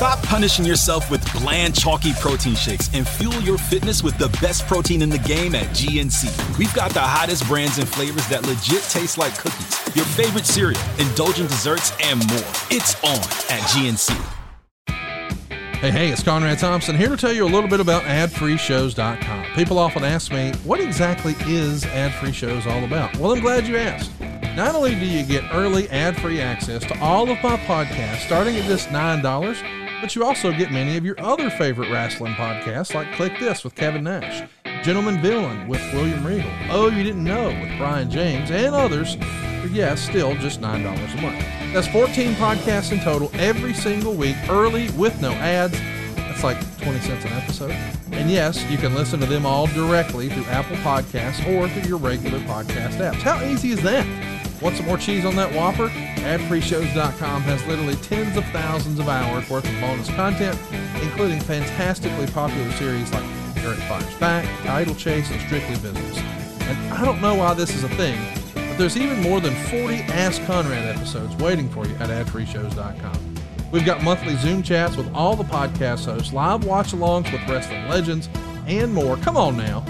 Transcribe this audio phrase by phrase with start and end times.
[0.00, 4.66] Stop punishing yourself with bland, chalky protein shakes and fuel your fitness with the best
[4.66, 6.56] protein in the game at GNC.
[6.56, 10.80] We've got the hottest brands and flavors that legit taste like cookies, your favorite cereal,
[10.98, 12.38] indulgent desserts, and more.
[12.70, 13.18] It's on
[13.50, 14.16] at GNC.
[15.80, 19.54] Hey, hey, it's Conrad Thompson here to tell you a little bit about adfreeshows.com.
[19.54, 23.14] People often ask me, what exactly is Ad Free Shows all about?
[23.18, 24.10] Well, I'm glad you asked.
[24.56, 28.56] Not only do you get early ad free access to all of my podcasts starting
[28.56, 29.22] at just $9,
[30.00, 33.74] but you also get many of your other favorite wrestling podcasts like Kliq This with
[33.74, 34.48] Kevin Nash,
[34.82, 39.14] Gentleman Villain with William Regal, Oh You Didn't Know with Brian James, and others
[39.60, 41.44] for, yes, still just $9 a month.
[41.74, 45.78] That's 14 podcasts in total every single week, early with no ads.
[46.16, 47.72] That's like 20 cents an episode.
[48.12, 51.98] And yes, you can listen to them all directly through Apple Podcasts or through your
[51.98, 53.20] regular podcast apps.
[53.20, 54.06] How easy is that?
[54.60, 55.88] Want some more cheese on that Whopper?
[55.88, 60.58] AdFreeShows.com has literally tens of thousands of hours worth of bonus content,
[61.02, 63.24] including fantastically popular series like
[63.56, 66.18] Eric Fires Back, Title Chase, and Strictly Business.
[66.18, 68.18] And I don't know why this is a thing,
[68.54, 73.34] but there's even more than 40 Ask Conrad episodes waiting for you at AdFreeShows.com.
[73.72, 77.88] We've got monthly Zoom chats with all the podcast hosts, live watch alongs with wrestling
[77.88, 78.28] legends,
[78.66, 79.16] and more.
[79.18, 79.84] Come on now.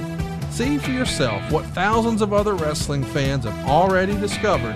[0.51, 4.75] See for yourself what thousands of other wrestling fans have already discovered.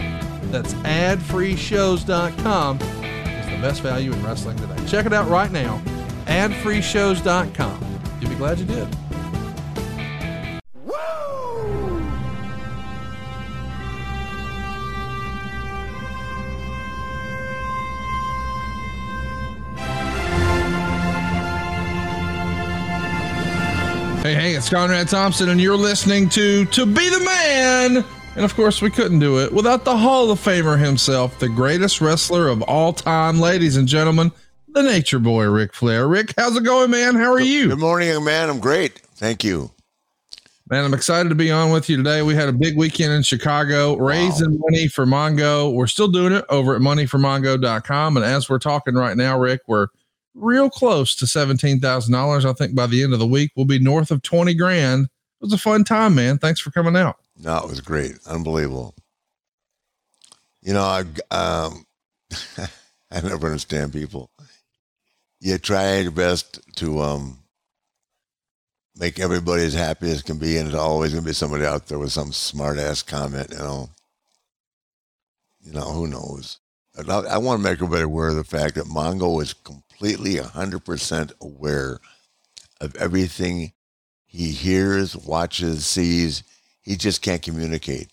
[0.51, 4.77] That's adfreeshows.com is the best value in wrestling today.
[4.87, 5.81] Check it out right now.
[6.27, 7.99] Adfreeshows.com.
[8.21, 8.89] You'll be glad you did.
[24.25, 28.03] Hey, hey, it's Conrad Thompson, and you're listening to To Be the Man.
[28.37, 32.01] And of course, we couldn't do it without the Hall of Famer himself, the greatest
[32.01, 34.33] wrestler of all time, ladies and gentlemen,
[34.69, 36.09] the Nature Boy, Ric Flair.
[36.09, 37.17] Rick, how's it going, man?
[37.17, 37.69] How are you?
[37.69, 38.49] Good morning, man.
[38.49, 38.99] I'm great.
[39.17, 39.71] Thank you.
[40.71, 42.23] Man, I'm excited to be on with you today.
[42.23, 44.69] We had a big weekend in Chicago, raising wow.
[44.71, 45.71] money for Mongo.
[45.75, 48.17] We're still doing it over at moneyformongo.com.
[48.17, 49.89] And as we're talking right now, Rick, we're
[50.35, 52.45] real close to $17,000.
[52.45, 55.05] I think by the end of the week, we'll be north of 20 grand.
[55.05, 56.39] It was a fun time, man.
[56.39, 57.17] Thanks for coming out.
[57.37, 58.17] No, it was great.
[58.27, 58.95] Unbelievable.
[60.63, 61.01] You know, I,
[61.35, 61.85] um,
[63.11, 64.31] I never understand people.
[65.41, 67.39] You try your best to, um,
[68.97, 71.87] make everybody as happy as can be, and there's always going to be somebody out
[71.87, 73.91] there with some smart ass comment, you know.
[75.63, 76.59] You know, who knows?
[76.97, 81.33] I, I want to make everybody aware of the fact that Mongo is completely 100%
[81.41, 81.99] aware
[82.81, 83.73] of everything
[84.27, 86.43] he hears, watches, sees.
[86.83, 88.11] He just can't communicate.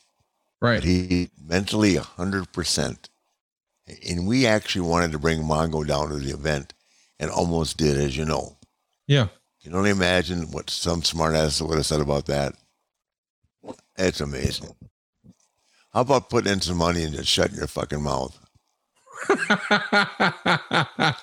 [0.62, 0.78] Right.
[0.78, 3.10] But he mentally 100%.
[4.08, 6.74] And we actually wanted to bring Mongo down to the event
[7.20, 8.58] and almost did, as you know.
[9.08, 9.28] Yeah.
[9.60, 12.56] You can only imagine what some smartass would have said about that.
[13.98, 14.76] It's amazing.
[15.94, 18.40] How about putting in some money and just shutting your fucking mouth?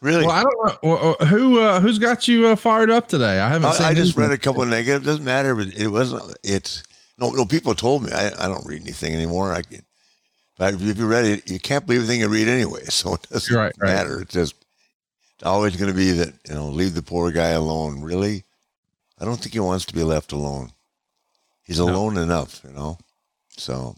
[0.00, 0.26] really?
[0.26, 3.40] Well, I don't know who uh, who's got you uh, fired up today.
[3.40, 3.80] I haven't.
[3.80, 5.04] I, I just read a couple of negative.
[5.04, 5.54] Doesn't matter.
[5.54, 6.36] But it wasn't.
[6.42, 6.82] It's
[7.18, 7.30] no.
[7.30, 7.44] No.
[7.44, 9.52] People told me I, I don't read anything anymore.
[9.52, 9.82] I can,
[10.58, 12.82] but if you read it, you can't believe everything you read anyway.
[12.90, 14.14] So it doesn't right, matter.
[14.14, 14.22] Right.
[14.22, 14.54] It's just
[15.34, 18.02] it's always going to be that you know leave the poor guy alone.
[18.02, 18.44] Really,
[19.18, 20.72] I don't think he wants to be left alone.
[21.64, 21.88] He's no.
[21.88, 22.98] alone enough, you know.
[23.50, 23.96] So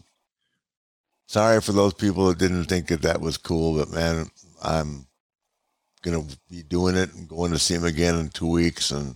[1.27, 4.31] sorry for those people that didn't think that that was cool, but man,
[4.63, 5.05] I'm
[6.03, 9.15] gonna be doing it and going to see him again in two weeks and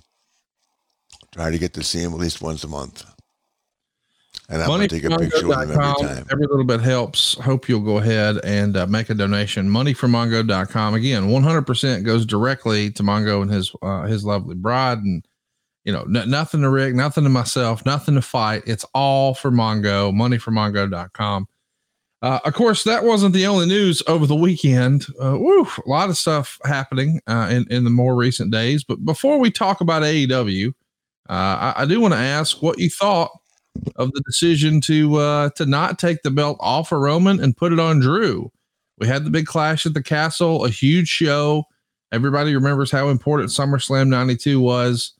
[1.33, 3.05] try to get to see him at least once a month.
[4.49, 6.25] And I'm going to take a picture with him every time.
[6.31, 7.35] Every little bit helps.
[7.35, 9.69] Hope you'll go ahead and uh, make a donation.
[9.69, 10.93] Moneyformongo.com.
[10.95, 14.99] Again, 100% goes directly to Mongo and his uh, his lovely bride.
[14.99, 15.25] And
[15.85, 18.63] you know, n- nothing to Rick, nothing to myself, nothing to fight.
[18.65, 21.47] It's all for Mongo, moneyformongo.com.
[22.23, 25.05] Uh, of course, that wasn't the only news over the weekend.
[25.21, 28.81] Uh, woo, a lot of stuff happening uh, in, in the more recent days.
[28.81, 30.69] But before we talk about AEW,
[31.29, 33.29] uh, I, I do want to ask what you thought
[33.97, 37.73] of the decision to uh, to not take the belt off of Roman and put
[37.73, 38.49] it on Drew.
[38.99, 41.65] We had the big clash at the castle, a huge show.
[42.13, 45.11] Everybody remembers how important SummerSlam 92 was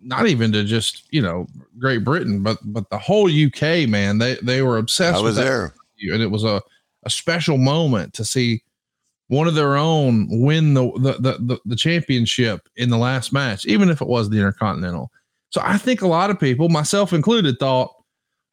[0.00, 1.46] not even to just you know
[1.78, 4.16] Great Britain, but but the whole UK man.
[4.16, 5.18] They they were obsessed.
[5.18, 5.74] I was there,
[6.10, 6.62] and it was a
[7.04, 8.62] a special moment to see
[9.28, 13.64] one of their own win the the, the the the championship in the last match,
[13.66, 15.10] even if it was the Intercontinental.
[15.50, 17.94] So I think a lot of people, myself included, thought,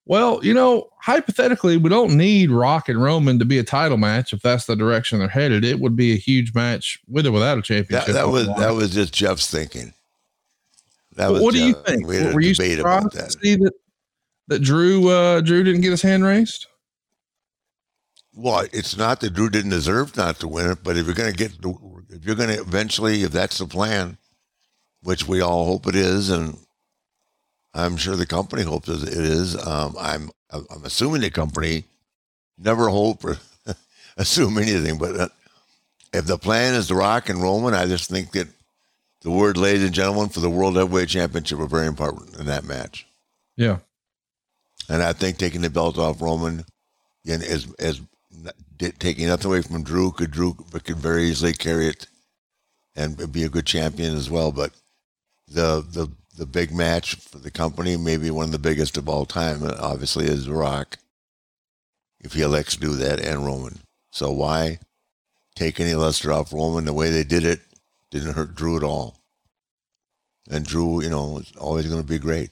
[0.06, 4.34] well, you know, hypothetically, we don't need Rock and Roman to be a title match
[4.34, 5.64] if that's the direction they're headed.
[5.64, 8.08] It would be a huge match with or without a championship.
[8.08, 9.94] That, that was that was just Jeff's thinking.
[11.16, 12.08] That was what do you think?
[12.08, 13.74] We Were you surprised to see that
[14.48, 16.68] that Drew uh, Drew didn't get his hand raised?
[18.42, 21.32] Well, it's not that Drew didn't deserve not to win it, but if you're going
[21.34, 21.52] to get,
[22.10, 24.18] if you're going to eventually, if that's the plan,
[25.04, 26.58] which we all hope it is, and
[27.74, 29.56] I'm sure the company hopes it is.
[29.68, 31.84] Um, I'm I'm assuming the company
[32.58, 33.38] never hope or
[34.18, 35.30] assume anything, but uh,
[36.14, 38.48] if the plan is to rock and Roman, I just think that
[39.22, 42.64] the word, ladies and gentlemen, for the World Heavyweight Championship are very important in that
[42.64, 43.06] match.
[43.58, 43.80] Yeah.
[44.88, 46.64] And I think taking the belt off Roman
[47.28, 48.02] and as, as
[49.00, 52.08] taking nothing away from Drew, could Drew could very easily carry it
[52.96, 54.52] and be a good champion as well.
[54.52, 54.74] But
[55.48, 59.26] the, the, the big match for the company, maybe one of the biggest of all
[59.26, 60.98] time, obviously, is Rock.
[62.20, 63.80] If he elects to do that, and Roman.
[64.12, 64.80] So why
[65.56, 67.62] take any luster off Roman the way they did it
[68.12, 69.20] didn't hurt Drew at all.
[70.50, 72.52] And Drew, you know, is always going to be great.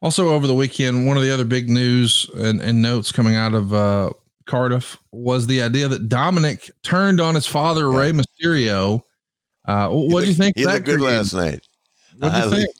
[0.00, 3.54] Also, over the weekend, one of the other big news and, and notes coming out
[3.54, 4.10] of uh,
[4.46, 7.98] Cardiff was the idea that Dominic turned on his father, yeah.
[7.98, 9.02] Rey Mysterio.
[9.64, 10.56] Uh, what do you think?
[10.56, 11.66] He looked good last night.
[12.18, 12.70] What do you think?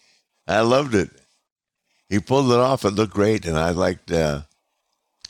[0.47, 1.11] I loved it.
[2.09, 2.85] He pulled it off.
[2.85, 4.11] It looked great, and I liked.
[4.11, 4.43] Uh,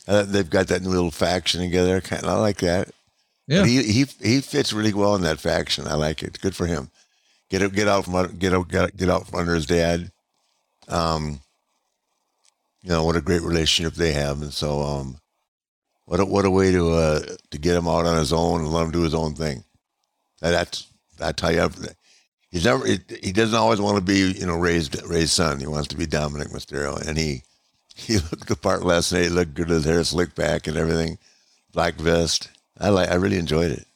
[0.06, 2.00] uh, they've got that new little faction together.
[2.00, 2.90] Kind of, I like that.
[3.49, 5.88] Yeah, he he he fits really well in that faction.
[5.88, 6.40] I like it.
[6.40, 6.90] Good for him.
[7.50, 10.12] Get get out from get out get, get out from under his dad.
[10.87, 11.40] Um,
[12.82, 15.19] you know what a great relationship they have, and so um,
[16.04, 17.20] what a, what a way to uh
[17.50, 19.64] to get him out on his own and let him do his own thing.
[20.40, 20.86] And that's
[21.20, 21.69] I tell you,
[22.50, 25.60] he's never he, he doesn't always want to be you know Rey's Rey's son.
[25.60, 27.42] He wants to be Dominic Mysterio, and he
[27.94, 29.25] he looked the part last night.
[29.25, 29.69] He looked good.
[29.69, 31.19] with His hair slicked back and everything,
[31.72, 32.48] black vest.
[32.78, 33.10] I like.
[33.10, 33.88] I really enjoyed it.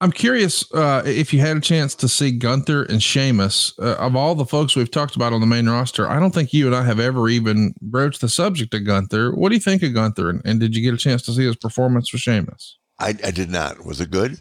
[0.00, 3.72] I'm curious uh, if you had a chance to see Gunther and Sheamus.
[3.78, 6.52] Uh, of all the folks we've talked about on the main roster, I don't think
[6.52, 9.34] you and I have ever even broached the subject of Gunther.
[9.34, 10.28] What do you think of Gunther?
[10.28, 12.76] And, and did you get a chance to see his performance with Sheamus?
[12.98, 13.86] I, I did not.
[13.86, 14.38] Was it good?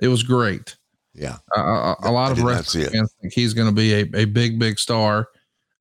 [0.00, 0.76] It was great.
[1.14, 1.36] Yeah.
[1.56, 4.58] Uh, a, a lot of wrestling fans think he's going to be a, a big,
[4.58, 5.28] big star.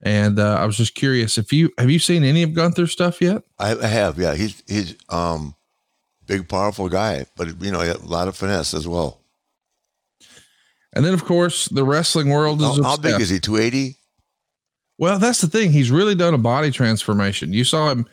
[0.03, 3.21] And uh, I was just curious if you have you seen any of Gunther's stuff
[3.21, 3.43] yet?
[3.59, 4.17] I, I have.
[4.17, 4.35] Yeah.
[4.35, 5.55] He's he's um
[6.31, 9.22] big, powerful guy, but you know, a lot of finesse as well.
[10.94, 12.78] And then, of course, the wrestling world is.
[12.78, 13.39] How, how big is he?
[13.39, 13.98] Two eighty.
[14.98, 15.72] Well, that's the thing.
[15.72, 17.54] He's really done a body transformation.
[17.54, 18.06] You saw him,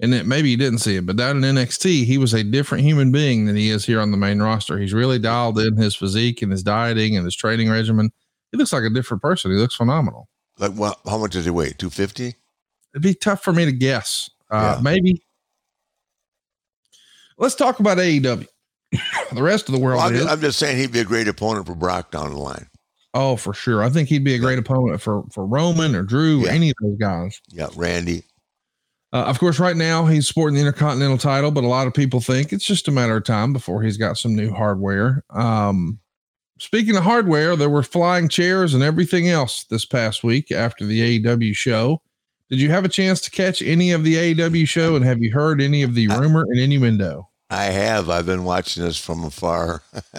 [0.00, 2.84] and it, maybe you didn't see it, but down in NXT, he was a different
[2.84, 4.78] human being than he is here on the main roster.
[4.78, 8.10] He's really dialed in his physique and his dieting and his training regimen.
[8.52, 9.50] He looks like a different person.
[9.50, 10.28] He looks phenomenal.
[10.58, 11.72] Like, well, how much does he weigh?
[11.72, 12.34] Two fifty.
[12.94, 14.30] It'd be tough for me to guess.
[14.50, 14.82] Uh, yeah.
[14.82, 15.22] Maybe
[17.38, 18.46] Let's talk about AEW.
[19.32, 19.98] the rest of the world.
[19.98, 22.38] Well, I'm, just, I'm, just, saying he'd be a great opponent for Brock down the
[22.38, 22.66] line.
[23.14, 23.82] Oh, for sure.
[23.82, 24.60] I think he'd be a great yeah.
[24.60, 26.48] opponent for for Roman or Drew yeah.
[26.48, 27.40] or any of those guys.
[27.48, 28.22] Yeah, Randy.
[29.12, 32.20] Uh, of course, right now he's sporting the Intercontinental title, but a lot of people
[32.20, 35.24] think it's just a matter of time before he's got some new hardware.
[35.30, 36.00] Um,
[36.58, 41.20] speaking of hardware, there were flying chairs and everything else this past week after the
[41.20, 42.02] AEW show.
[42.48, 45.32] Did you have a chance to catch any of the AEW show and have you
[45.32, 47.28] heard any of the rumor and innuendo?
[47.50, 48.08] I have.
[48.08, 49.82] I've been watching this from afar.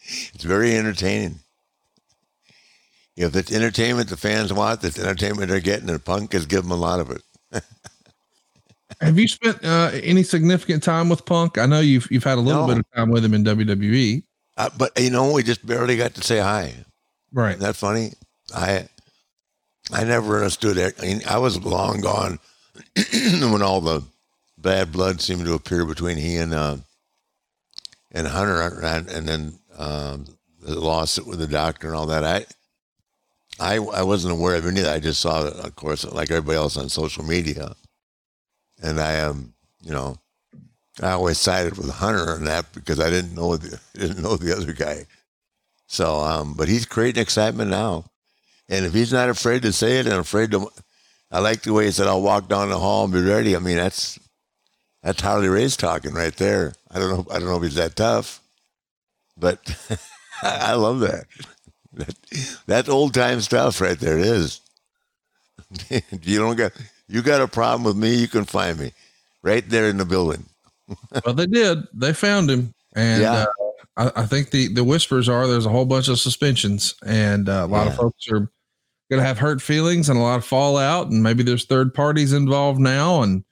[0.00, 1.40] it's very entertaining.
[3.16, 6.78] If it's entertainment the fans want, that's entertainment they're getting, and Punk has given them
[6.78, 7.22] a lot of it.
[9.00, 11.58] have you spent uh, any significant time with Punk?
[11.58, 12.74] I know you've you've had a little no.
[12.74, 14.22] bit of time with him in WWE.
[14.56, 16.74] Uh, but you know, we just barely got to say hi.
[17.32, 17.50] Right.
[17.50, 18.12] Isn't that funny?
[18.54, 18.88] I
[19.92, 20.94] I never understood it.
[21.00, 22.38] I, mean, I was long gone
[23.12, 24.02] when all the
[24.56, 26.76] bad blood seemed to appear between he and uh,
[28.12, 30.26] and Hunter, and, then um,
[30.60, 32.24] the lawsuit with the doctor and all that.
[32.24, 32.46] I
[33.60, 34.94] I I wasn't aware of any of that.
[34.96, 37.74] I just saw it, of course, like everybody else on social media.
[38.82, 40.18] And I am, um, you know,
[41.00, 44.56] I always sided with Hunter on that because I didn't know the didn't know the
[44.56, 45.06] other guy.
[45.86, 48.06] So, um, but he's creating excitement now,
[48.68, 50.68] and if he's not afraid to say it and afraid to,
[51.30, 53.58] I like the way he said, "I'll walk down the hall and be ready." I
[53.58, 54.18] mean, that's
[55.02, 56.74] that's Harley Race talking right there.
[56.90, 57.26] I don't know.
[57.30, 58.40] I don't know if he's that tough,
[59.36, 59.58] but
[60.42, 61.24] I love that.
[61.94, 62.14] that.
[62.66, 64.18] That's old time stuff right there.
[64.18, 64.60] It is.
[66.22, 66.72] you don't got
[67.08, 68.92] you got a problem with me, you can find me
[69.42, 70.44] right there in the building.
[71.24, 71.84] well, they did.
[71.92, 73.32] They found him, and yeah.
[73.32, 73.61] Uh,
[73.96, 77.64] I, I, think the the whispers are there's a whole bunch of suspensions, and uh,
[77.64, 77.92] a lot yeah.
[77.92, 78.50] of folks are
[79.10, 82.32] going to have hurt feelings and a lot of fallout, and maybe there's third parties
[82.32, 83.44] involved now, and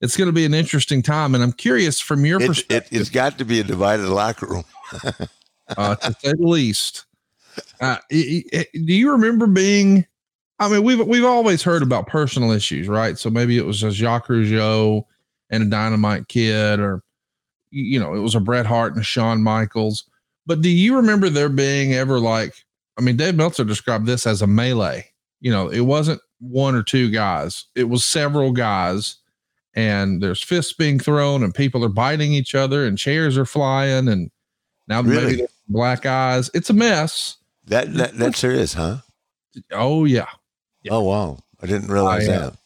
[0.00, 1.34] it's going to be an interesting time.
[1.34, 2.92] And I'm curious from your it, perspective.
[2.92, 4.64] It, has got to be a divided locker room,
[5.76, 7.06] uh, to say the least.
[7.80, 10.06] Uh, do you remember being?
[10.60, 13.18] I mean, we've we've always heard about personal issues, right?
[13.18, 15.04] So maybe it was a Jacques Rougeau
[15.50, 17.02] and a Dynamite Kid, or
[17.74, 20.04] you know, it was a Bret Hart and a Shawn Michaels.
[20.46, 22.54] But do you remember there being ever like?
[22.96, 25.10] I mean, Dave Meltzer described this as a melee.
[25.40, 29.16] You know, it wasn't one or two guys; it was several guys,
[29.74, 34.08] and there's fists being thrown, and people are biting each other, and chairs are flying,
[34.08, 34.30] and
[34.86, 35.36] now really?
[35.36, 36.50] maybe black eyes.
[36.54, 37.36] It's a mess.
[37.66, 38.98] That that that sure is, huh?
[39.72, 40.26] Oh yeah.
[40.82, 40.92] yeah.
[40.92, 41.38] Oh wow!
[41.62, 42.58] I didn't realize I, uh, that.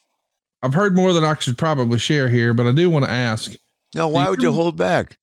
[0.62, 3.54] I've heard more than I should probably share here, but I do want to ask.
[3.94, 5.18] No, why would you hold back?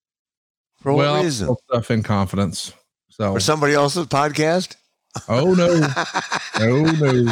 [0.81, 1.55] For what well, reason?
[1.69, 2.73] Stuff in confidence.
[3.09, 4.75] So for somebody else's podcast.
[5.29, 5.87] Oh no, no,
[6.59, 7.31] oh, no.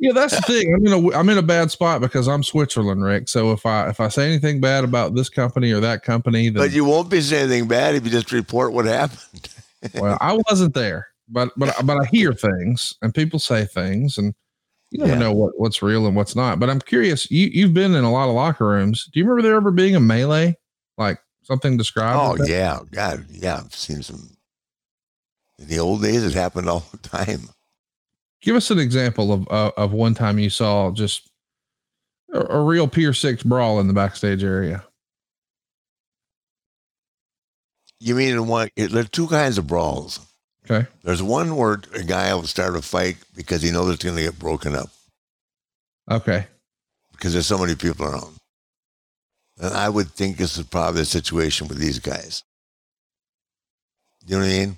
[0.00, 0.74] Yeah, that's the thing.
[0.74, 3.28] I'm in a I'm in a bad spot because I'm Switzerland, Rick.
[3.28, 6.54] So if I if I say anything bad about this company or that company, then,
[6.54, 9.48] but you won't be saying anything bad if you just report what happened.
[9.94, 14.34] well, I wasn't there, but but but I hear things and people say things, and
[14.92, 15.18] you never yeah.
[15.18, 16.60] know what, what's real and what's not.
[16.60, 17.30] But I'm curious.
[17.30, 19.08] You you've been in a lot of locker rooms.
[19.10, 20.54] Do you remember there ever being a melee,
[20.98, 22.40] like something described?
[22.40, 23.62] Oh yeah, God, yeah.
[23.64, 24.36] I've seen some.
[25.58, 27.48] In the old days, it happened all the time.
[28.42, 31.30] Give us an example of uh, of one time you saw just
[32.34, 34.84] a, a real Pier Six brawl in the backstage area.
[37.98, 38.68] You mean in one?
[38.76, 40.20] There are two kinds of brawls.
[40.72, 40.88] Okay.
[41.02, 44.22] There's one where a guy will start a fight because he knows it's going to
[44.22, 44.88] get broken up.
[46.10, 46.46] Okay.
[47.12, 48.36] Because there's so many people around.
[49.58, 52.42] And I would think this is probably the situation with these guys.
[54.26, 54.76] You know what I mean?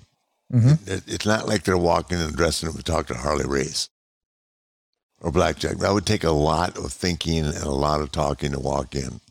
[0.53, 0.93] Mm-hmm.
[1.07, 3.89] It's not like they're walking in the dressing room to talk to Harley Race
[5.21, 5.77] or Blackjack.
[5.77, 9.21] That would take a lot of thinking and a lot of talking to walk in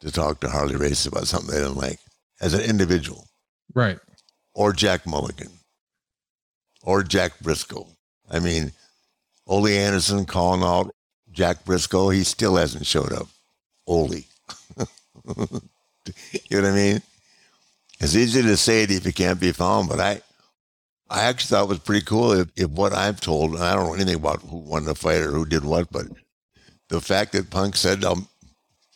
[0.00, 1.98] to talk to Harley Race about something they didn't like
[2.40, 3.26] as an individual.
[3.74, 3.98] Right.
[4.54, 5.50] Or Jack Mulligan
[6.82, 7.86] or Jack Briscoe.
[8.30, 8.72] I mean,
[9.46, 10.94] Ole Anderson calling out
[11.30, 13.28] Jack Briscoe, he still hasn't showed up.
[13.86, 14.08] Ole.
[14.76, 14.84] you
[16.50, 17.02] know what I mean?
[18.00, 20.20] It's easy to say it if you can't be found, but I
[21.12, 23.86] I actually thought it was pretty cool if, if what I've told, and I don't
[23.86, 26.06] know anything about who won the fight or who did what, but
[26.88, 28.26] the fact that Punk said, um,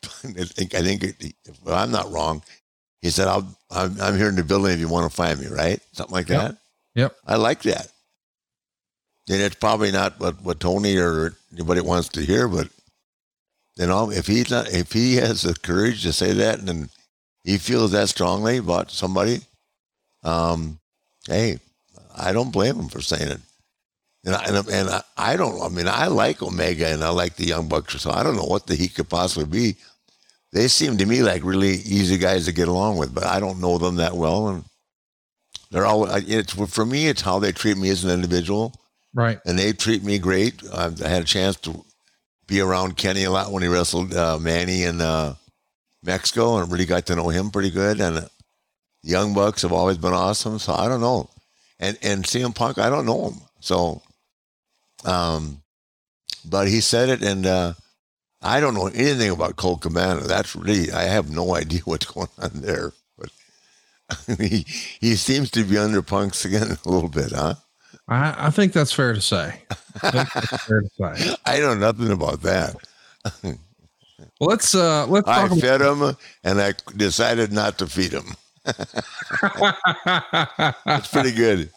[0.25, 2.43] I think, I think if I'm not wrong,
[3.03, 5.49] he said, I'll, I'm, I'm here in the building if you want to find me,
[5.49, 5.79] right?
[5.93, 6.41] Something like yep.
[6.41, 6.57] that.
[6.97, 7.15] Yep.
[7.27, 7.89] I like that.
[9.29, 12.69] And it's probably not what, what Tony or anybody wants to hear, but
[13.77, 16.89] you know, if he's not, if he has the courage to say that and
[17.45, 19.41] he feels that strongly about somebody,
[20.23, 20.79] um,
[21.29, 21.59] hey,
[22.17, 23.41] I don't blame him for saying it.
[24.25, 25.61] And I, and, and I, I, don't.
[25.63, 28.45] I mean, I like Omega and I like the Young Bucks, so I don't know
[28.45, 29.77] what the he could possibly be.
[30.53, 33.61] They seem to me like really easy guys to get along with, but I don't
[33.61, 34.65] know them that well, and
[35.77, 36.07] they're all.
[36.11, 37.07] It's for me.
[37.07, 38.73] It's how they treat me as an individual,
[39.15, 39.39] right?
[39.45, 40.63] And they treat me great.
[40.73, 41.85] I, I had a chance to
[42.47, 45.35] be around Kenny a lot when he wrestled uh, Manny in uh,
[46.03, 48.01] Mexico, and really got to know him pretty good.
[48.01, 48.29] And uh,
[49.03, 50.59] Young Bucks have always been awesome.
[50.59, 51.31] So I don't know
[51.79, 54.03] and and CM Punk, I don't know him, so,
[55.05, 55.63] um,
[56.45, 57.75] but he said it, and uh,
[58.43, 60.23] I don't know anything about Colt Cabana.
[60.23, 62.93] That's really I have no idea what's going on there,
[64.39, 64.65] he
[65.01, 67.55] he seems to be under Punk's again a little bit, huh?
[68.09, 69.63] I, I think that's fair to say.
[70.03, 71.37] I fair to say.
[71.45, 72.77] I know nothing about that.
[73.43, 73.59] well,
[74.41, 75.29] let's uh let's.
[75.29, 78.37] I fed him, and I decided not to feed him.
[80.85, 81.71] That's pretty good.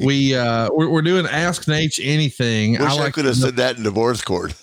[0.00, 2.72] we uh we're, we're, doing ask Naitch anything.
[2.72, 4.54] Wish I, like I could have said that in divorce court.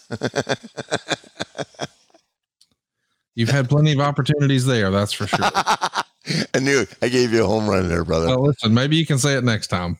[3.37, 5.37] You've had plenty of opportunities there, that's for sure.
[5.45, 8.25] I knew I gave you a home run there, brother.
[8.25, 9.99] Well, listen, maybe you can say it next time.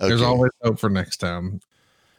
[0.00, 0.08] Okay.
[0.10, 1.60] There's always hope for next time.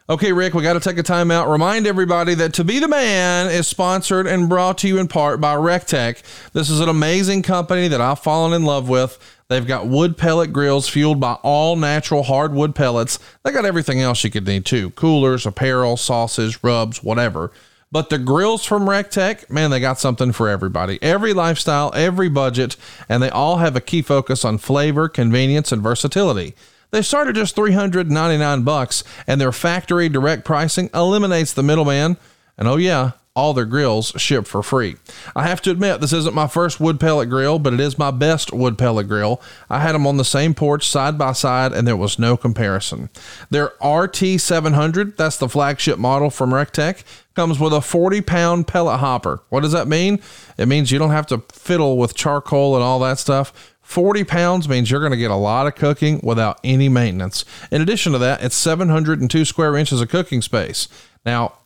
[0.09, 1.47] Okay, Rick, we got to take a time out.
[1.47, 5.39] Remind everybody that To Be the Man is sponsored and brought to you in part
[5.39, 6.21] by Recteq.
[6.51, 9.17] This is an amazing company that I've fallen in love with.
[9.47, 13.19] They've got wood pellet grills fueled by all natural hardwood pellets.
[13.43, 17.53] They got everything else you could need too coolers, apparel, sauces, rubs, whatever.
[17.91, 20.99] But the grills from Recteq, man, they got something for everybody.
[21.01, 22.75] Every lifestyle, every budget,
[23.07, 26.53] and they all have a key focus on flavor, convenience, and versatility.
[26.91, 32.17] They start at just 399 bucks, and their factory direct pricing eliminates the middleman.
[32.57, 34.95] And oh yeah, all their grills ship for free.
[35.35, 38.09] I have to admit, this isn't my first wood pellet grill, but it is my
[38.09, 39.39] best wood pellet grill.
[39.69, 43.09] I had them on the same porch side by side, and there was no comparison.
[43.51, 47.03] Their RT700, that's the flagship model from Recteq,
[47.35, 49.41] comes with a 40 pound pellet hopper.
[49.49, 50.19] What does that mean?
[50.57, 53.75] It means you don't have to fiddle with charcoal and all that stuff.
[53.83, 57.45] 40 pounds means you're going to get a lot of cooking without any maintenance.
[57.71, 60.87] In addition to that, it's 702 square inches of cooking space.
[61.23, 61.56] Now,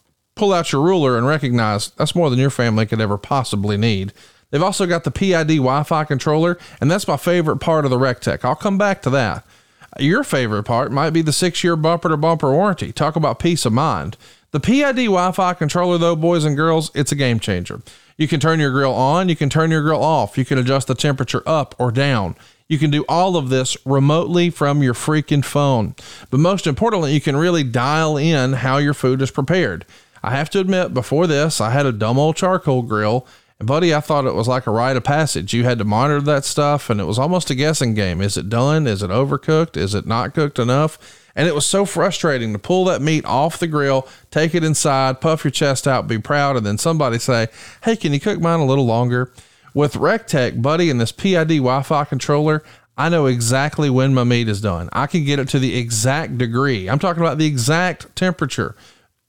[0.42, 4.12] pull out your ruler and recognize that's more than your family could ever possibly need.
[4.50, 8.00] They've also got the PID Wi Fi controller, and that's my favorite part of the
[8.00, 8.44] Recteq.
[8.44, 9.46] I'll come back to that.
[10.00, 12.92] Your favorite part might be the six year bumper to bumper warranty.
[12.92, 14.18] Talk about peace of mind.
[14.50, 17.84] The PID Wi Fi controller, though, boys and girls, it's a game changer.
[18.18, 20.88] You can turn your grill on, you can turn your grill off, you can adjust
[20.88, 22.36] the temperature up or down.
[22.68, 25.94] You can do all of this remotely from your freaking phone.
[26.32, 29.86] But most importantly, you can really dial in how your food is prepared.
[30.24, 33.26] I have to admit, before this, I had a dumb old charcoal grill.
[33.60, 35.54] And buddy, I thought it was like a rite of passage.
[35.54, 38.20] You had to monitor that stuff, and it was almost a guessing game.
[38.20, 38.88] Is it done?
[38.88, 39.78] Is it overcooked?
[39.78, 40.98] Is it not cooked enough?
[41.36, 45.22] And it was so frustrating to pull that meat off the grill, take it inside,
[45.22, 47.48] puff your chest out, be proud, and then somebody say,
[47.84, 49.32] Hey, can you cook mine a little longer?
[49.74, 52.64] With Recteq, buddy, and this PID Wi Fi controller,
[52.98, 54.90] I know exactly when my meat is done.
[54.92, 56.90] I can get it to the exact degree.
[56.90, 58.76] I'm talking about the exact temperature.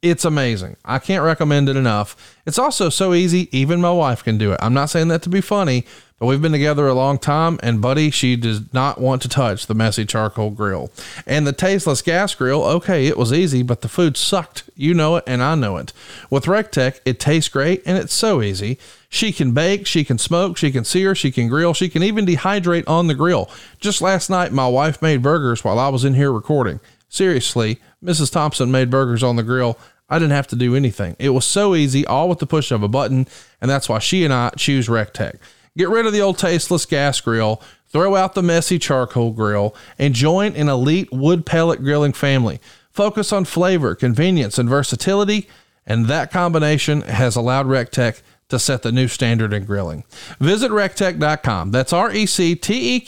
[0.02, 0.76] It's amazing.
[0.84, 2.36] I can't recommend it enough.
[2.44, 4.58] It's also so easy, even my wife can do it.
[4.60, 5.86] I'm not saying that to be funny,
[6.18, 9.68] but we've been together a long time, and buddy, she does not want to touch
[9.68, 10.90] the messy charcoal grill.
[11.24, 14.64] And the tasteless gas grill, okay, it was easy, but the food sucked.
[14.74, 15.92] You know it, and I know it.
[16.30, 18.78] With Recteq, it tastes great, and it's so easy.
[19.08, 22.26] She can bake, she can smoke, she can sear, she can grill, she can even
[22.26, 23.48] dehydrate on the grill.
[23.78, 26.80] Just last night, my wife made burgers while I was in here recording.
[27.12, 28.32] Seriously, Mrs.
[28.32, 29.78] Thompson made burgers on the grill.
[30.08, 31.14] I didn't have to do anything.
[31.18, 33.26] It was so easy, all with the push of a button,
[33.60, 35.36] and that's why she and I choose Recteq.
[35.76, 40.14] Get rid of the old tasteless gas grill, throw out the messy charcoal grill, and
[40.14, 42.60] join an elite wood pellet grilling family.
[42.90, 45.46] Focus on flavor, convenience, and versatility,
[45.84, 50.04] and that combination has allowed Recteq to set the new standard in grilling.
[50.40, 51.72] Visit recteq.com.
[51.72, 53.00] That's R E C T E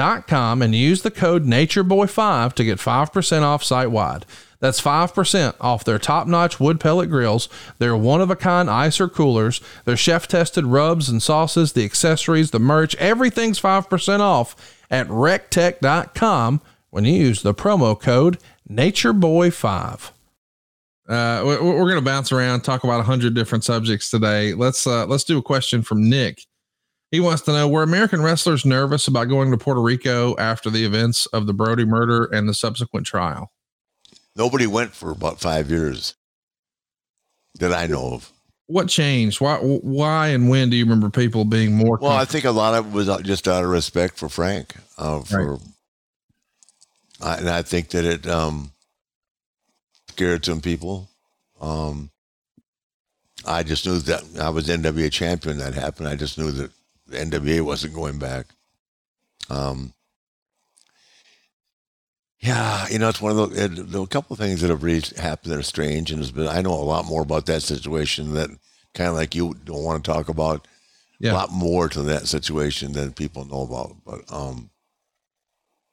[0.00, 4.24] Q.com and use the code NatureBoy5 to get 5% off site wide.
[4.58, 9.12] That's 5% off their top notch wood pellet grills, their one of a kind icer
[9.12, 15.06] coolers, their chef tested rubs and sauces, the accessories, the merch, everything's 5% off at
[15.08, 16.60] recteq.com
[16.90, 18.38] when you use the promo code
[18.70, 20.10] NatureBoy5.
[21.08, 24.54] Uh, we're going to bounce around, talk about a hundred different subjects today.
[24.54, 26.44] Let's uh, let's do a question from Nick.
[27.10, 30.84] He wants to know: Were American wrestlers nervous about going to Puerto Rico after the
[30.84, 33.50] events of the Brody murder and the subsequent trial?
[34.36, 36.14] Nobody went for about five years
[37.58, 38.32] that I know of.
[38.68, 39.40] What changed?
[39.40, 39.56] Why?
[39.58, 41.98] Why and when do you remember people being more?
[42.00, 44.74] Well, I think a lot of it was just out of respect for Frank.
[44.96, 45.60] Uh, for, right.
[47.20, 48.70] I, and I think that it um,
[50.10, 51.08] scared some people.
[51.60, 52.10] Um,
[53.44, 55.58] I just knew that I was NWA champion.
[55.58, 56.08] That happened.
[56.08, 56.70] I just knew that
[57.10, 58.46] the NWA wasn't going back.
[59.48, 59.92] Um,
[62.40, 65.02] yeah, you know, it's one of the, there a couple of things that have really
[65.18, 66.48] happened that are strange, and has been.
[66.48, 68.50] I know a lot more about that situation that
[68.94, 70.66] kind of like you don't want to talk about.
[71.18, 71.32] Yeah.
[71.32, 74.70] A lot more to that situation than people know about, but um,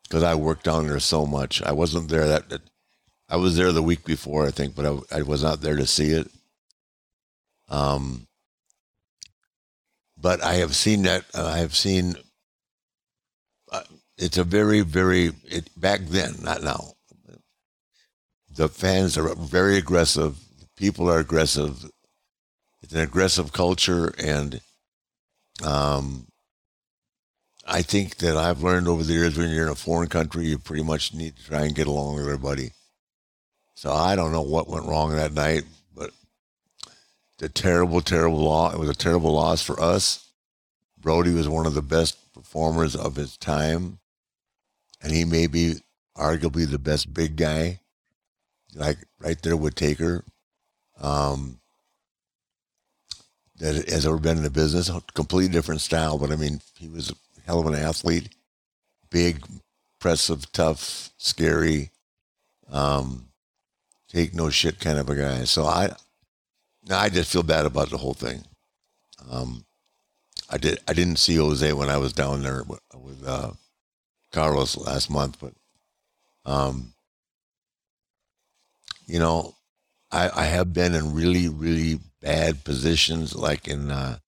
[0.03, 2.61] because I worked down there so much, I wasn't there that, that
[3.27, 5.85] I was there the week before, I think, but I, I was not there to
[5.85, 6.31] see it.
[7.67, 8.26] Um,
[10.19, 11.25] but I have seen that.
[11.33, 12.15] Uh, I have seen
[14.17, 16.93] it's a very, very it, back then, not now.
[18.53, 20.37] The fans are very aggressive.
[20.75, 21.85] People are aggressive.
[22.81, 24.59] It's an aggressive culture, and
[25.63, 26.27] um,
[27.67, 30.57] I think that I've learned over the years when you're in a foreign country, you
[30.57, 32.71] pretty much need to try and get along with everybody.
[33.75, 35.63] So I don't know what went wrong that night,
[37.41, 38.73] a terrible, terrible loss.
[38.73, 40.29] It was a terrible loss for us.
[40.99, 43.99] Brody was one of the best performers of his time
[45.01, 45.75] and he may be
[46.17, 47.79] arguably the best big guy,
[48.75, 50.23] like right there with Taker,
[50.99, 51.59] um,
[53.59, 54.91] that has ever been in the business.
[55.13, 58.29] Completely different style, but I mean, he was a hell of an athlete,
[59.09, 59.43] big,
[59.95, 61.91] impressive, tough, scary,
[62.71, 63.27] um,
[64.07, 65.43] take no shit kind of a guy.
[65.43, 65.95] So I,
[66.89, 68.43] I just feel bad about the whole thing.
[69.29, 69.65] Um,
[70.49, 70.79] I did.
[70.87, 73.51] I didn't see Jose when I was down there with, with uh,
[74.31, 75.53] Carlos last month, but
[76.45, 76.93] um,
[79.05, 79.55] you know,
[80.11, 84.19] I, I have been in really, really bad positions, like in uh,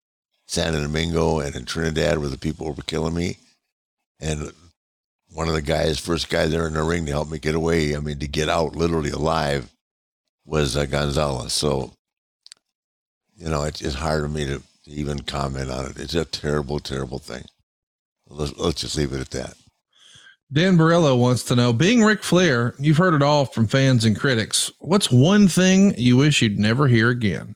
[0.48, 3.38] San Domingo and in Trinidad, where the people were killing me,
[4.20, 4.52] and
[5.32, 7.96] one of the guys, first guy there in the ring to help me get away,
[7.96, 9.72] I mean, to get out literally alive,
[10.46, 11.54] was uh, Gonzalez.
[11.54, 11.94] So,
[13.40, 15.98] you know, it's, it's hard for me to even comment on it.
[15.98, 17.46] It's a terrible, terrible thing.
[18.28, 19.54] Let's, let's just leave it at that.
[20.52, 24.20] Dan Barillo wants to know, being Ric Flair, you've heard it all from fans and
[24.20, 24.72] critics.
[24.80, 27.56] What's one thing you wish you'd never hear again?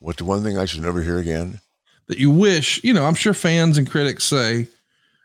[0.00, 1.60] What's the one thing I should never hear again?
[2.08, 4.66] That you wish, you know, I'm sure fans and critics say,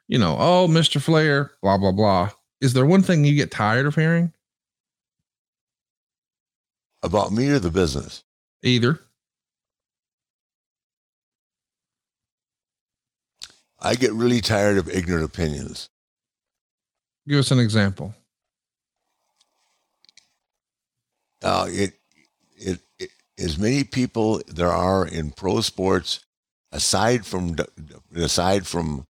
[0.08, 1.02] you know, oh, Mr.
[1.02, 2.30] Flair, blah, blah, blah.
[2.62, 4.32] Is there one thing you get tired of hearing?
[7.02, 8.24] About me or the business?
[8.64, 9.00] Either.
[13.80, 15.90] I get really tired of ignorant opinions.
[17.28, 18.14] Give us an example.
[21.42, 21.94] Uh, it,
[22.58, 26.26] it, it, as many people there are in pro sports,
[26.74, 27.56] aside from
[28.14, 29.06] aside from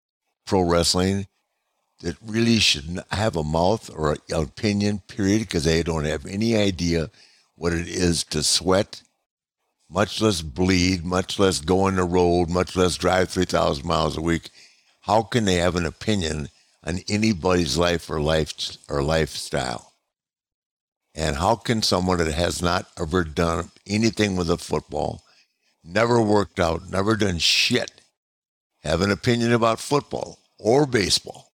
[0.45, 1.25] pro wrestling,
[2.01, 4.99] that really should not have a mouth or an opinion.
[5.07, 7.09] Period, because they don't have any idea
[7.59, 9.03] what it is to sweat,
[9.89, 14.15] much less bleed, much less go on the road, much less drive three thousand miles
[14.15, 14.49] a week.
[15.01, 16.47] How can they have an opinion
[16.85, 19.93] on anybody's life or life or lifestyle?
[21.13, 25.23] And how can someone that has not ever done anything with a football,
[25.83, 27.91] never worked out, never done shit,
[28.83, 31.51] have an opinion about football or baseball?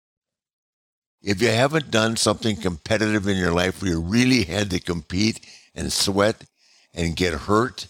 [1.22, 5.46] If you haven't done something competitive in your life where you really had to compete
[5.76, 6.44] and sweat
[6.94, 7.88] and get hurt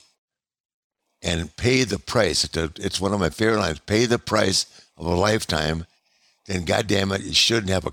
[1.21, 4.65] and pay the price, it's one of my favorite lines pay the price
[4.97, 5.85] of a lifetime,
[6.47, 7.91] then goddamn it, you shouldn't have a,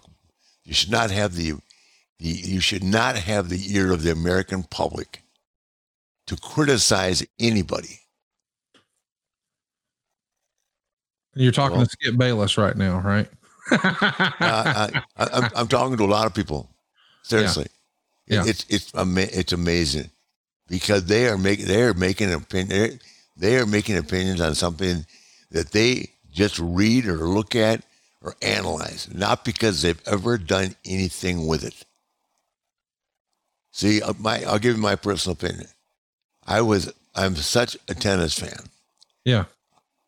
[0.64, 1.55] you should not have the
[2.18, 5.22] the, you should not have the ear of the American public
[6.27, 8.01] to criticize anybody.
[11.35, 13.29] You're talking well, to Skip Bayless right now, right?
[13.70, 16.68] uh, I, am talking to a lot of people.
[17.22, 17.77] Seriously, yeah.
[18.28, 20.10] It's it's it's amazing
[20.68, 23.00] because they are making they are making opinion
[23.36, 25.06] they are making opinions on something
[25.50, 27.84] that they just read or look at
[28.20, 31.84] or analyze, not because they've ever done anything with it.
[33.70, 35.68] See, uh, my I'll give you my personal opinion.
[36.46, 38.58] I was I'm such a tennis fan.
[39.24, 39.44] Yeah.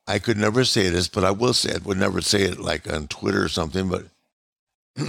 [0.07, 1.85] I could never say this, but I will say it.
[1.85, 4.07] Would never say it like on Twitter or something, but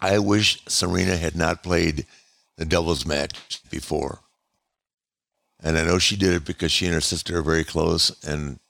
[0.00, 2.06] I wish Serena had not played
[2.56, 4.20] the doubles match before.
[5.60, 8.60] And I know she did it because she and her sister are very close and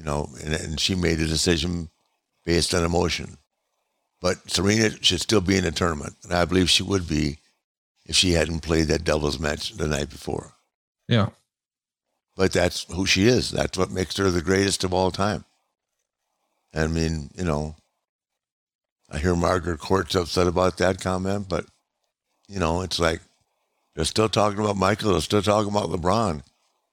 [0.00, 1.90] you know, and, and she made a decision
[2.46, 3.36] based on emotion.
[4.22, 7.38] But Serena should still be in the tournament, and I believe she would be
[8.06, 10.54] if she hadn't played that doubles match the night before.
[11.06, 11.28] Yeah.
[12.34, 13.50] But that's who she is.
[13.50, 15.44] That's what makes her the greatest of all time.
[16.74, 17.76] I mean, you know,
[19.10, 21.66] I hear Margaret Court's upset about that comment, but
[22.48, 23.20] you know, it's like
[23.94, 25.12] they're still talking about Michael.
[25.12, 26.42] They're still talking about LeBron.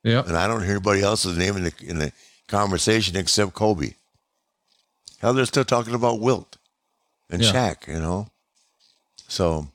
[0.03, 0.23] Yeah.
[0.25, 2.11] And I don't hear anybody else's name in the in the
[2.47, 3.93] conversation except Kobe.
[5.19, 6.57] Hell, they're still talking about Wilt
[7.29, 7.51] and yeah.
[7.51, 7.87] Shaq.
[7.87, 8.27] You know,
[9.27, 9.67] so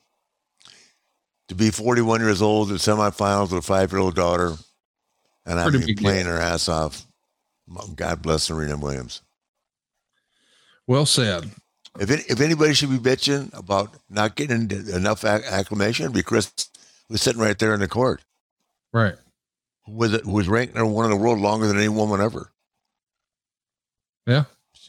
[1.48, 4.54] to be 41 years old in semifinals with a five year old daughter,
[5.44, 7.06] and I mean playing her ass off.
[7.94, 9.22] God bless Serena Williams.
[10.86, 11.50] Well said.
[11.98, 16.52] If it, if anybody should be bitching about not getting enough acclamation, it'd be Chris,
[17.08, 18.22] who's sitting right there in the court.
[18.92, 19.14] Right.
[19.86, 22.50] Who was, who was ranked number one in the world longer than any woman ever.
[24.26, 24.44] Yeah.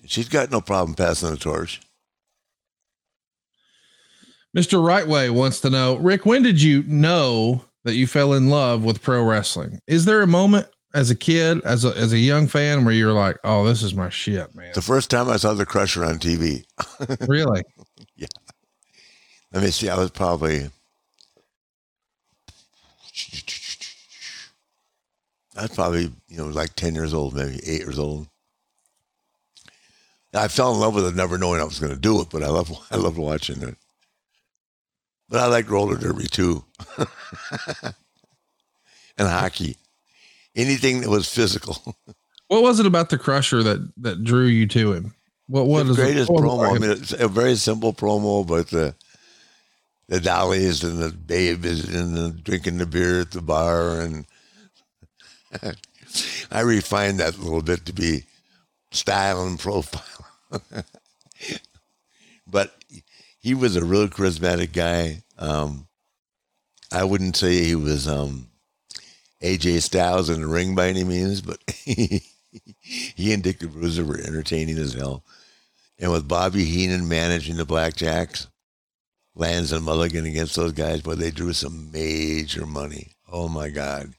[0.05, 1.81] She's got no problem passing the torch.
[4.55, 4.79] Mr.
[4.79, 9.01] Rightway wants to know, Rick, when did you know that you fell in love with
[9.01, 9.79] pro wrestling?
[9.87, 13.13] Is there a moment as a kid, as a as a young fan, where you're
[13.13, 14.71] like, "Oh, this is my shit, man"?
[14.73, 16.65] The first time I saw the Crusher on TV.
[17.27, 17.63] really?
[18.15, 18.27] Yeah.
[19.51, 19.89] Let me see.
[19.89, 20.69] I was probably.
[25.55, 28.27] I was probably you know like ten years old, maybe eight years old.
[30.35, 32.41] I fell in love with it, never knowing I was going to do it, but
[32.41, 33.75] I love I loved watching it.
[35.29, 36.63] But I like roller derby too,
[36.97, 37.07] and
[39.27, 39.77] hockey,
[40.55, 41.95] anything that was physical.
[42.49, 45.15] What was it about the Crusher that that drew you to him?
[45.47, 46.75] What what the greatest what promo?
[46.75, 48.93] I mean, it's a very simple promo, but the
[50.07, 54.25] the dollies and the babes and the drinking the beer at the bar, and
[56.51, 58.25] I refined that a little bit to be
[58.91, 60.03] style and profile.
[62.47, 62.75] but
[63.39, 65.23] he was a real charismatic guy.
[65.39, 65.87] Um,
[66.91, 68.49] I wouldn't say he was um,
[69.43, 72.23] AJ Styles in the ring by any means, but he,
[73.33, 75.23] and Dick the Bruiser were entertaining as hell.
[75.99, 78.47] And with Bobby Heenan managing the Blackjacks,
[79.35, 83.11] Lanza and Mulligan against those guys, but they drew some major money.
[83.31, 84.13] Oh my God.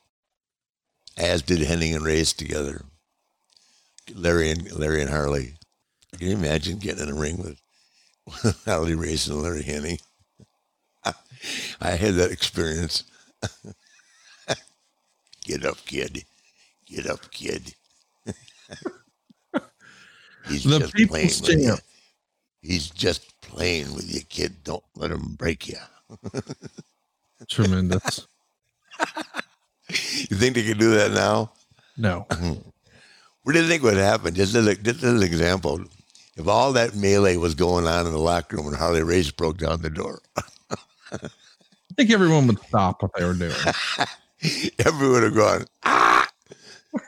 [1.16, 2.84] As did Hennig and Race together.
[4.12, 5.54] Larry and Larry and Harley.
[6.18, 10.00] Can you imagine getting in a ring with Harley Race and Larry Hennig?
[11.80, 13.04] I had that experience.
[15.44, 16.24] Get up, kid.
[16.86, 17.74] Get up, kid.
[20.48, 21.76] He's The just playing with you.
[22.60, 24.64] He's just playing with you, kid.
[24.64, 25.76] Don't let him break you.
[27.48, 28.26] tremendous?
[29.88, 31.52] You think they can do that now?
[31.96, 32.26] No.
[33.42, 34.34] What do you think would happen?
[34.34, 35.84] Just as, a, just as an example,
[36.38, 39.58] if all that melee was going on in the locker room and Harley Race broke
[39.58, 40.22] down the door,
[41.12, 41.28] I
[41.94, 43.52] think everyone would stop what they were doing.
[44.78, 46.28] everyone would have gone, ah!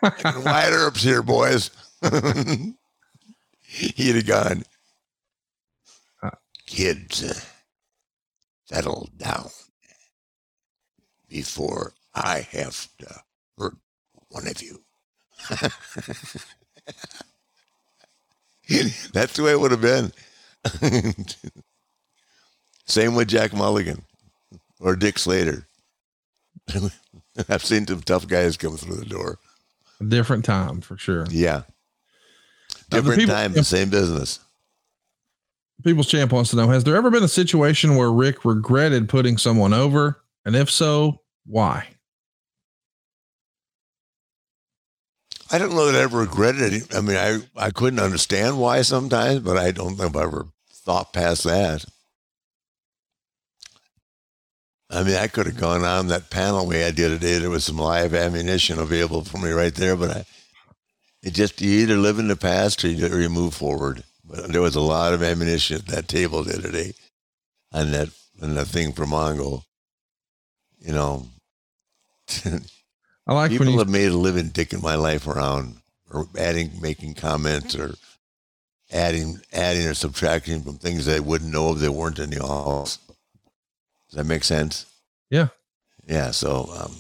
[0.02, 1.70] Wyatt Earp's here, boys.
[3.62, 4.64] He'd have gone,
[6.66, 7.34] kids, uh,
[8.66, 9.50] settle down
[11.28, 13.20] before I have to
[13.58, 13.76] hurt
[14.28, 14.82] one of you.
[19.12, 20.12] That's the way it would have been.
[22.86, 24.02] Same with Jack Mulligan
[24.80, 25.68] or Dick Slater.
[27.48, 29.38] I've seen some tough guys come through the door.
[30.00, 31.26] A different time for sure.
[31.30, 31.62] Yeah.
[32.90, 34.40] Different people- time, same business.
[35.84, 39.36] People's Champ wants to know Has there ever been a situation where Rick regretted putting
[39.36, 40.22] someone over?
[40.44, 41.88] And if so, why?
[45.50, 46.94] I don't know that I ever regretted it.
[46.94, 50.46] I mean, I, I couldn't understand why sometimes, but I don't know if I've ever
[50.72, 51.84] thought past that.
[54.88, 57.38] I mean, I could have gone on that panel we had the other day.
[57.38, 60.24] There was some live ammunition available for me right there, but I,
[61.22, 64.04] it just, you either live in the past or you, or you move forward.
[64.24, 66.94] But there was a lot of ammunition at that table the other day
[67.72, 69.64] on that, on that thing for Mongo.
[70.78, 71.26] You know,
[73.26, 75.78] I like when people you have made a living dicking my life around
[76.12, 77.94] or adding making comments or
[78.92, 82.98] adding adding or subtracting from things they wouldn't know if they weren't in the office
[84.16, 84.86] does that make sense
[85.30, 85.48] Yeah.
[86.06, 86.92] yeah so um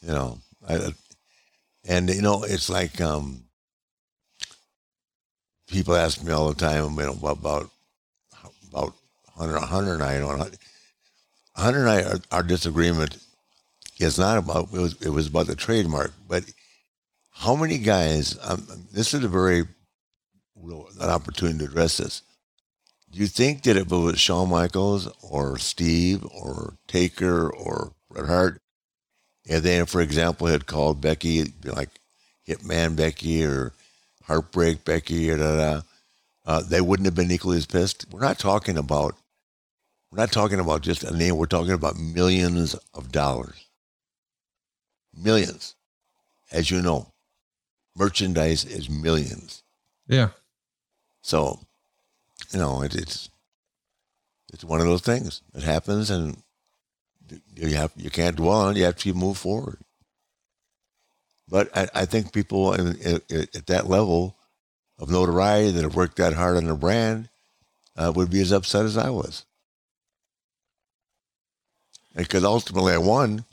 [0.00, 0.92] you know I,
[1.84, 3.44] and you know it's like um
[5.68, 7.70] people ask me all the time you know about
[8.68, 8.94] about
[9.36, 10.48] Hunter, Hunter and I you know
[11.54, 13.18] Hunter and I our, our disagreement
[13.98, 16.44] is not about it was it was about the trademark, but
[17.30, 18.38] how many guys?
[18.42, 19.64] Um, this is a very
[20.54, 22.22] real an opportunity to address this.
[23.16, 28.26] Do you think that if it was Shawn Michaels or Steve or Taker or Bret
[28.26, 28.60] Hart,
[29.48, 31.88] and they, for example, had called Becky like
[32.46, 33.72] Hitman Becky or
[34.24, 35.82] Heartbreak Becky or da da,
[36.44, 38.04] uh, they wouldn't have been equally as pissed.
[38.12, 39.16] We're not talking about
[40.12, 41.38] we're not talking about just a name.
[41.38, 43.66] We're talking about millions of dollars
[45.16, 45.74] millions.
[46.52, 47.14] As you know,
[47.96, 49.62] merchandise is millions.
[50.06, 50.28] Yeah.
[51.22, 51.60] So,
[52.52, 53.28] you know, it, it's
[54.52, 55.42] it's one of those things.
[55.54, 56.42] It happens, and
[57.54, 58.78] you have you can't dwell on it.
[58.78, 59.78] You have to move forward.
[61.48, 64.36] But I, I think people in, in, at that level
[64.98, 67.28] of notoriety that have worked that hard on their brand
[67.96, 69.44] uh, would be as upset as I was.
[72.16, 73.44] Because ultimately, I won.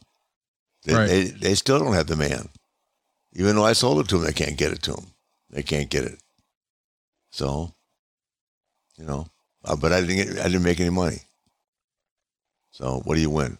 [0.85, 1.07] They, Right.
[1.07, 2.49] they, they still don't have the man.
[3.33, 5.07] Even though I sold it to them, they can't get it to them.
[5.49, 6.19] They can't get it.
[7.31, 7.73] So,
[8.97, 9.27] you know,
[9.65, 11.21] uh, but I didn't get, I didn't make any money.
[12.71, 13.57] So what do you win?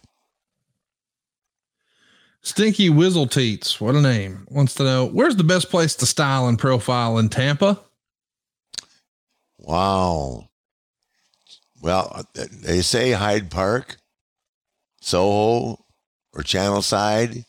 [2.42, 4.46] Stinky Whizzle Teats, what a name.
[4.50, 7.80] Wants to know where's the best place to style and profile in Tampa?
[9.58, 10.50] Wow.
[11.80, 13.96] Well, uh, they say Hyde Park,
[15.00, 15.84] Soho,
[16.34, 17.44] or Channel Side,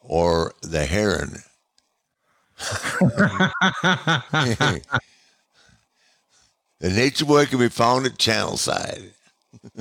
[0.00, 1.38] or the Heron.
[6.80, 9.12] The Nature Boy can be found at Channel Side.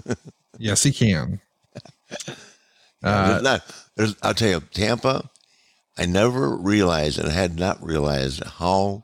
[0.59, 1.39] Yes, he can.
[3.03, 5.29] Uh, not, I'll tell you, Tampa,
[5.99, 9.03] I never realized, and I had not realized how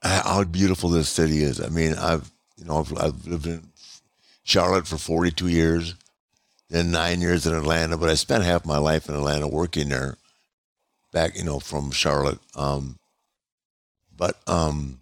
[0.00, 1.60] how beautiful this city is.
[1.60, 3.70] I mean, I've you know I've, I've lived in
[4.44, 5.96] Charlotte for 42 years,
[6.70, 10.16] then nine years in Atlanta, but I spent half my life in Atlanta working there.
[11.12, 12.38] Back, you know, from Charlotte.
[12.54, 12.98] Um,
[14.16, 15.00] but um,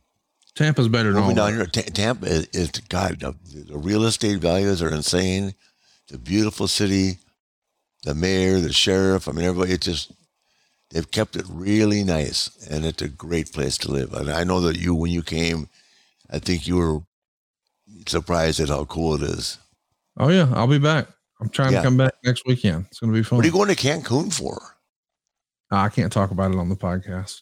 [0.56, 1.28] Tampa's better than all.
[1.28, 3.20] moving down here, Ta- Tampa is, is God.
[3.20, 5.54] The, the real estate values are insane.
[6.04, 7.18] It's a beautiful city.
[8.04, 9.28] The mayor, the sheriff.
[9.28, 9.72] I mean, everybody.
[9.72, 10.12] It just
[10.90, 14.12] they've kept it really nice, and it's a great place to live.
[14.14, 15.68] And I know that you, when you came,
[16.30, 17.00] I think you were
[18.06, 19.58] surprised at how cool it is.
[20.16, 21.08] Oh yeah, I'll be back.
[21.40, 21.80] I'm trying Yeah.
[21.82, 22.86] to come back next weekend.
[22.90, 23.36] It's gonna be fun.
[23.36, 24.58] What are you going to Cancun for?
[25.70, 27.40] Ah, I can't talk about it on the podcast.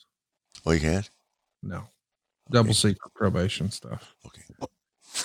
[0.66, 1.08] Oh, you can't.
[1.62, 1.84] No,
[2.50, 4.14] double secret probation stuff.
[4.26, 4.42] Okay.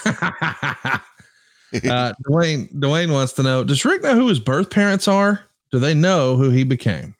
[1.89, 5.41] uh, Dwayne Dwayne wants to know: Does Ric know who his birth parents are?
[5.71, 7.15] Do they know who he became?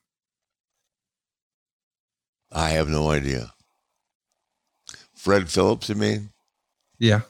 [2.51, 3.53] I have no idea.
[5.13, 6.29] Fred Phillips, you mean?
[6.97, 7.21] Yeah,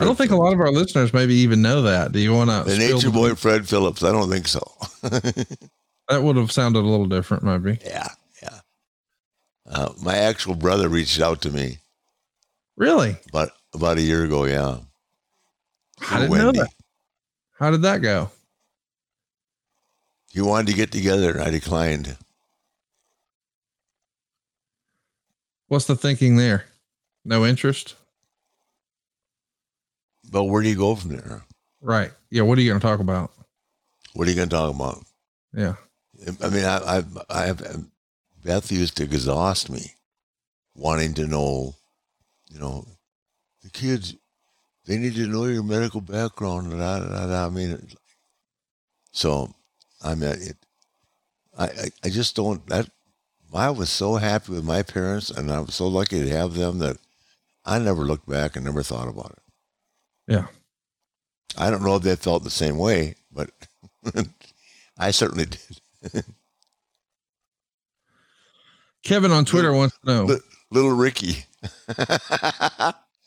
[0.00, 2.12] I don't think a lot of our listeners maybe even know that.
[2.12, 2.70] Do you want to?
[2.70, 4.02] The nature boy, Fred Phillips.
[4.02, 4.62] I don't think so.
[6.08, 7.78] That would have sounded a little different, maybe.
[7.84, 8.08] Yeah.
[9.70, 11.78] Uh, my actual brother reached out to me
[12.76, 13.16] Really?
[13.28, 14.44] about about a year ago.
[14.46, 14.78] Yeah,
[16.10, 16.70] I didn't know that.
[17.58, 18.30] How did that go?
[20.32, 22.16] He wanted to get together, and I declined.
[25.66, 26.64] What's the thinking there?
[27.24, 27.94] No interest?
[30.30, 31.42] But where do you go from there?
[31.80, 32.12] Right.
[32.30, 32.42] Yeah.
[32.42, 33.32] What are you going to talk about?
[34.14, 35.04] What are you going to talk about?
[35.54, 35.74] Yeah.
[36.42, 37.84] I mean, I, I, I have
[38.48, 39.92] Beth used to exhaust me,
[40.74, 41.74] wanting to know,
[42.50, 42.86] you know,
[43.62, 44.14] the kids,
[44.86, 46.70] they need to know your medical background.
[46.70, 47.44] Da, da, da.
[47.44, 47.78] I mean,
[49.12, 49.52] so
[50.02, 50.56] I mean, it,
[51.58, 52.66] I, I, I just don't.
[52.68, 52.88] That
[53.52, 56.78] I was so happy with my parents, and I was so lucky to have them
[56.78, 56.96] that
[57.66, 59.42] I never looked back and never thought about it.
[60.26, 60.46] Yeah.
[61.58, 63.50] I don't know if they felt the same way, but
[64.96, 66.24] I certainly did.
[69.08, 70.24] Kevin on Twitter wants to know.
[70.24, 70.40] Li-
[70.70, 71.44] little Ricky.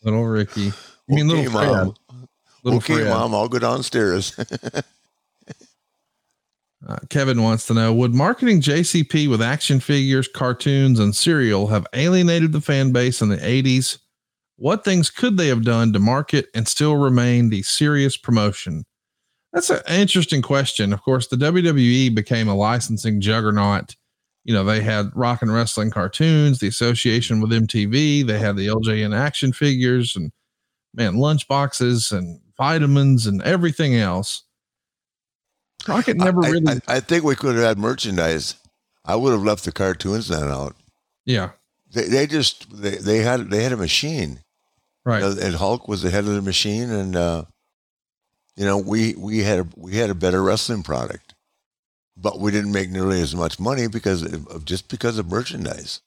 [0.04, 0.72] Little Ricky.
[1.08, 1.72] You mean okay, little Fred?
[1.72, 1.96] mom.
[2.64, 3.08] Little okay, Fred.
[3.08, 3.34] mom.
[3.34, 4.40] I'll go downstairs.
[6.88, 11.86] Uh, Kevin wants to know Would marketing JCP with action figures, cartoons, and cereal have
[11.94, 14.00] alienated the fan base in the 80s?
[14.56, 18.86] What things could they have done to market and still remain the serious promotion?
[19.54, 20.92] That's an interesting question.
[20.92, 23.96] Of course, the WWE became a licensing juggernaut.
[24.44, 28.68] You know, they had rock and wrestling cartoons, the association with MTV, they had the
[28.68, 30.32] LJN action figures and
[30.94, 34.44] man, lunch boxes and vitamins and everything else.
[35.88, 38.56] Rocket never I, really, I, I think we could have had merchandise.
[39.04, 40.76] I would have left the cartoons then out.
[41.26, 41.52] yeah,
[41.92, 44.42] They, they just they, they had they had a machine,
[45.06, 45.24] right.
[45.24, 47.46] And Hulk was the head of the machine, and uh,
[48.56, 51.34] you know we we had a, we had a better wrestling product,
[52.18, 56.02] but we didn't make nearly as much money because of, just because of merchandise.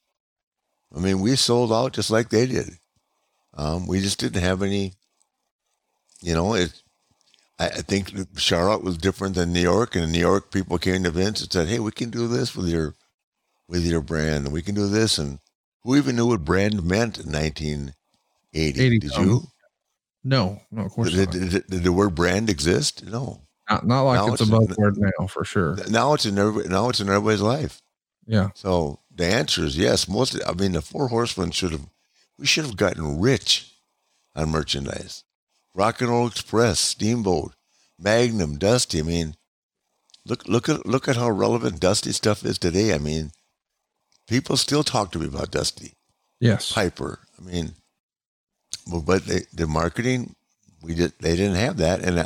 [0.95, 2.77] I mean, we sold out just like they did.
[3.53, 4.93] Um, we just didn't have any.
[6.21, 6.81] You know, it.
[7.59, 11.11] I, I think Charlotte was different than New York, and New York, people came to
[11.11, 12.95] Vince and said, "Hey, we can do this with your,
[13.67, 15.39] with your brand, and we can do this." And
[15.83, 17.93] who even knew what brand meant in 1980?
[18.53, 19.41] 80 Did you?
[20.23, 21.33] No, no, of course Did, not.
[21.33, 23.05] did- did the word brand exist?
[23.05, 23.44] No.
[23.69, 25.77] Not, not like it's, it's- a buzzword now for sure.
[25.89, 27.81] Now it's in every, now it's in everybody's life.
[28.27, 28.49] Yeah.
[28.55, 30.07] So the answer is yes.
[30.07, 31.87] Most, I mean, the Four Horsemen should have,
[32.37, 33.71] we should have gotten rich
[34.35, 35.23] on merchandise.
[35.73, 37.53] Rock and Roll Express, Steamboat,
[37.99, 38.99] Magnum, Dusty.
[38.99, 39.35] I mean,
[40.25, 42.93] look, look at look at how relevant Dusty stuff is today.
[42.93, 43.31] I mean,
[44.27, 45.93] people still talk to me about Dusty
[46.39, 46.71] Yes.
[46.71, 47.19] Piper.
[47.37, 47.73] I mean,
[48.89, 50.35] well, but they, the marketing,
[50.81, 52.25] we did they didn't have that, and uh,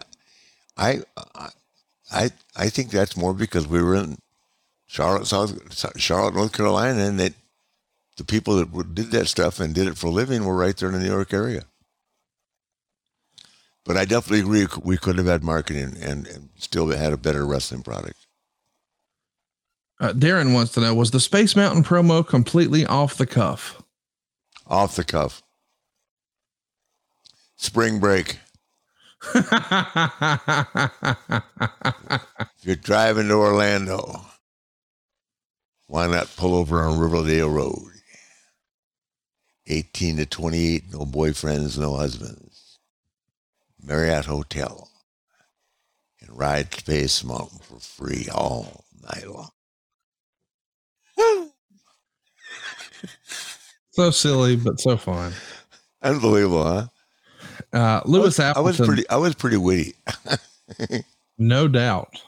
[0.80, 1.02] I,
[2.12, 4.18] I, I, think that's more because we were in
[4.88, 7.34] Charlotte, South Charlotte, North Carolina, and that
[8.16, 10.88] the people that did that stuff and did it for a living were right there
[10.88, 11.64] in the New York area.
[13.84, 17.46] But I definitely agree we could have had marketing and, and still had a better
[17.46, 18.26] wrestling product.
[20.00, 23.84] Uh, Darren wants to know Was the Space Mountain promo completely off the cuff?
[24.66, 25.42] Off the cuff.
[27.58, 28.40] Spring break.
[29.24, 29.51] If
[32.63, 34.26] you're driving to Orlando,
[35.88, 37.91] why not pull over on Riverdale Road?
[39.67, 42.80] 18 to 28, no boyfriends, no husbands.
[43.82, 44.89] Marriott Hotel.
[46.22, 49.49] And ride Space Mountain for free all night long.
[53.91, 55.34] So silly, but so fun.
[56.01, 56.88] Unbelievable, huh?
[57.72, 59.95] Uh, Lewis I was, I was pretty I was pretty witty.
[61.38, 62.22] no doubt.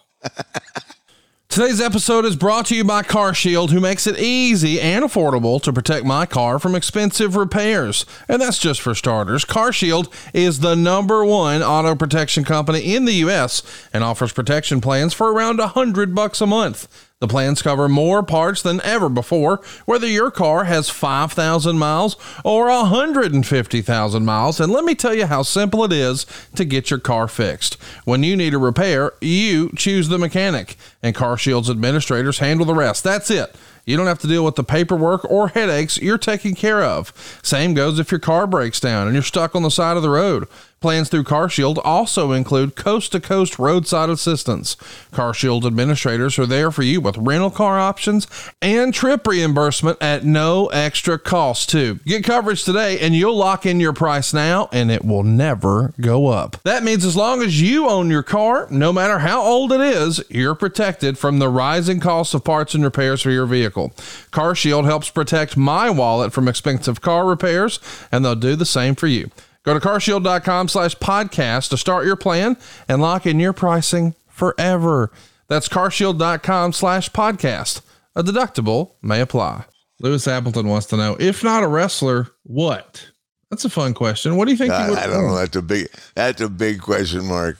[1.52, 5.74] Today's episode is brought to you by CarShield, who makes it easy and affordable to
[5.74, 8.06] protect my car from expensive repairs.
[8.30, 9.44] And that's just for starters.
[9.44, 13.64] CarShield is the number one auto protection company in the U.S.
[13.92, 16.88] and offers protection plans for around a hundred bucks a month.
[17.22, 22.66] The plans cover more parts than ever before, whether your car has 5,000 miles or
[22.66, 24.60] 150,000 miles.
[24.60, 27.76] And let me tell you how simple it is to get your car fixed.
[28.06, 33.04] When you need a repair, you choose the mechanic, and CarShield's administrators handle the rest.
[33.04, 33.56] That's it.
[33.86, 37.40] You don't have to deal with the paperwork or headaches you're taking care of.
[37.44, 40.10] Same goes if your car breaks down and you're stuck on the side of the
[40.10, 40.48] road.
[40.82, 44.76] Plans through CarShield also include coast to coast roadside assistance.
[45.14, 48.26] CarShield administrators are there for you with rental car options
[48.64, 52.00] and trip reimbursement at no extra cost, too.
[52.06, 56.26] Get coverage today and you'll lock in your price now and it will never go
[56.28, 56.58] up.
[56.64, 60.24] That means as long as you own your car, no matter how old it is,
[60.30, 63.90] you're protected from the rising costs of parts and repairs for your vehicle.
[64.32, 67.80] CarShield helps protect my wallet from expensive car repairs
[68.12, 69.30] and they'll do the same for you.
[69.64, 72.58] Go to carshield.com slash podcast to start your plan
[72.88, 75.12] and lock in your pricing forever.
[75.48, 77.82] That's carshield.com slash podcast.
[78.16, 79.66] A deductible may apply.
[80.00, 83.08] Lewis Appleton wants to know if not a wrestler, what?
[83.52, 84.36] That's a fun question.
[84.36, 84.74] What do you think?
[84.74, 85.36] I, would I don't know.
[85.36, 87.58] That's a big that's a big question mark.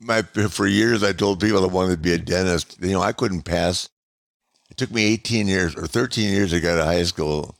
[0.00, 2.78] My for years I told people I wanted to be a dentist.
[2.80, 3.88] You know, I couldn't pass.
[4.70, 7.54] It took me 18 years or 13 years to get out of high school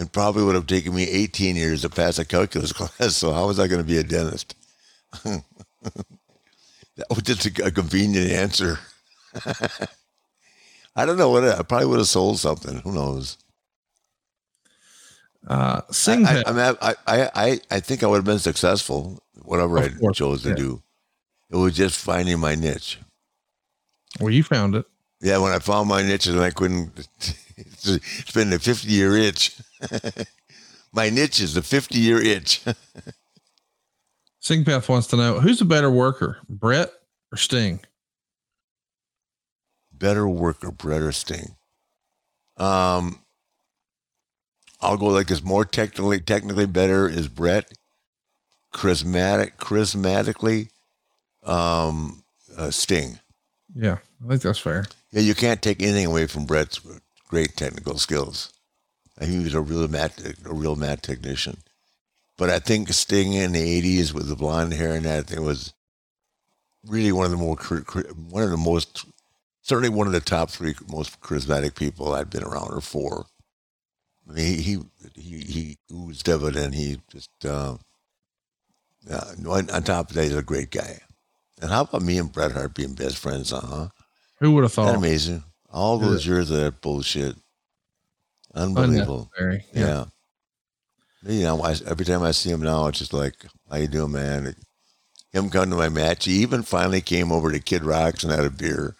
[0.00, 3.14] and probably would have taken me 18 years to pass a calculus class.
[3.14, 4.56] So how was I going to be a dentist?
[5.24, 5.44] that
[7.10, 8.78] was just a, a convenient answer.
[10.96, 12.78] I don't know what I probably would have sold something.
[12.80, 13.36] Who knows?
[15.46, 19.78] Uh, sing I, I, mean, I, I, I, think I would have been successful, whatever
[19.78, 20.82] I chose to do.
[21.50, 22.98] It was just finding my niche.
[24.20, 24.86] well, you found it.
[25.22, 27.08] Yeah, when I found my niche and I couldn't,
[27.56, 29.56] it's been a 50 year itch.
[30.92, 32.62] my niche is the 50 year itch.
[34.42, 36.90] Singpath wants to know who's a better worker, Bret
[37.30, 37.80] or Sting?
[39.92, 41.56] Better worker, Bret or Sting.
[42.56, 43.20] Um,
[44.80, 45.42] I'll go like this.
[45.42, 47.70] More technically, technically better is Bret.
[48.72, 50.70] Charismatic, charismatically,
[51.42, 52.22] um,
[52.56, 53.18] uh, Sting.
[53.74, 54.86] Yeah, I think that's fair.
[55.12, 56.80] Yeah, you can't take anything away from Bret's
[57.28, 58.52] great technical skills.
[59.22, 61.58] He was a real mat, a real mat technician.
[62.38, 65.74] But I think Sting in the '80s with the blonde hair and that thing was
[66.86, 69.04] really one of the more one of the most
[69.62, 73.26] certainly one of the top three most charismatic people I'd been around or four.
[74.28, 74.78] I mean, he he
[75.14, 76.74] he, he oozed evident.
[76.74, 77.76] He just uh,
[79.10, 81.00] uh, on, on top of that, he's a great guy.
[81.60, 83.52] And how about me and Bret Hart being best friends?
[83.52, 83.88] Uh huh.
[84.38, 84.86] Who would have thought?
[84.86, 85.44] That amazing.
[85.72, 87.36] All those years of that bullshit.
[88.54, 89.30] Unbelievable.
[89.38, 89.64] Unnecessary.
[89.72, 90.04] Yeah.
[91.22, 93.34] You know, I, every time I see him now, it's just like,
[93.70, 94.54] how you doing, man?
[95.32, 96.24] Him come to my match.
[96.24, 98.96] He even finally came over to Kid Rocks and had a beer.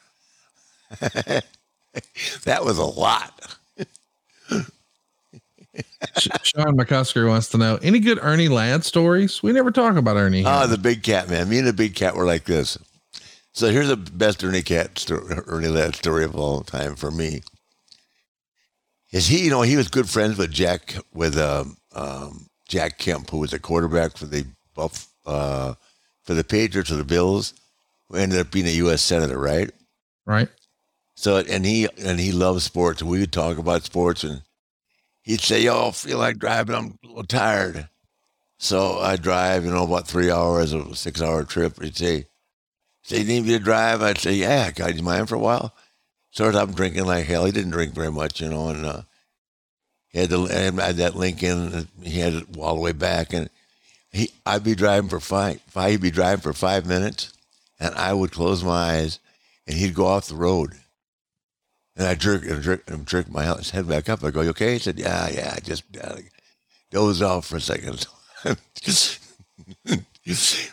[1.01, 3.57] that was a lot.
[6.19, 9.43] Sean McCusker wants to know any good Ernie Ladd stories?
[9.43, 10.45] We never talk about Ernie.
[10.45, 10.69] Ah, here.
[10.69, 11.49] the big cat, man.
[11.49, 12.79] Me and the big cat were like this.
[13.53, 17.43] So here's the best Ernie Cat story, Ernie Ladd story of all time for me.
[19.13, 23.31] Is he, you know, he was good friends with Jack, with um, um, Jack Kemp,
[23.31, 25.75] who was a quarterback for the Buff, uh,
[26.23, 27.55] for the Patriots or the Bills,
[28.09, 29.03] who ended up being a U.S.
[29.03, 29.71] senator, right?
[30.27, 30.49] right?
[31.17, 34.43] So and he and he loves sports, and we would talk about sports, and
[35.23, 36.75] he'd say, "Yo, I feel like driving.
[36.75, 37.89] I'm a little tired."
[38.59, 41.83] So I drive, you know, about three hours, a six-hour trip.
[41.83, 42.27] He'd say,
[43.03, 45.75] "Say, you need me to drive?" I'd say, "Yeah, God, you mind for a while?"
[46.31, 47.45] Started up drinking like hell.
[47.45, 49.03] He didn't drink very much, you know, and uh,
[50.09, 51.73] he had, the, had that Lincoln.
[51.73, 53.51] and He had it all the way back, and
[54.13, 55.91] he I'd be driving for five, five.
[55.93, 57.33] He'd be driving for five minutes,
[57.79, 59.21] and I would close my eyes,
[59.67, 60.75] and he'd go off the road.
[61.97, 64.25] And I jerk and jerk and jerk my head back up.
[64.25, 66.17] I go, "You okay?" He said, "Yeah, yeah." I just uh,
[67.23, 68.07] off for a second.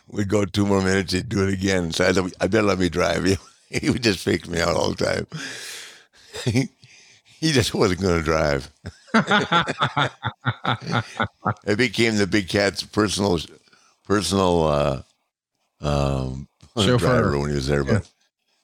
[0.08, 1.14] We'd go two more minutes.
[1.14, 1.92] He'd do it again.
[1.92, 3.38] So I said, "I better let me drive you."
[3.82, 5.28] He would just fake me out all the time.
[7.40, 8.72] he just wasn't going to drive.
[11.66, 13.40] it became the big cat's personal
[14.06, 15.02] personal uh,
[15.82, 17.84] um, driver when he was there.
[17.86, 17.94] Yeah.
[17.94, 18.10] But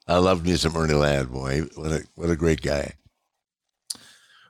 [0.07, 1.63] I loved me some Ernie Ladd, boy.
[1.75, 2.93] What a what a great guy.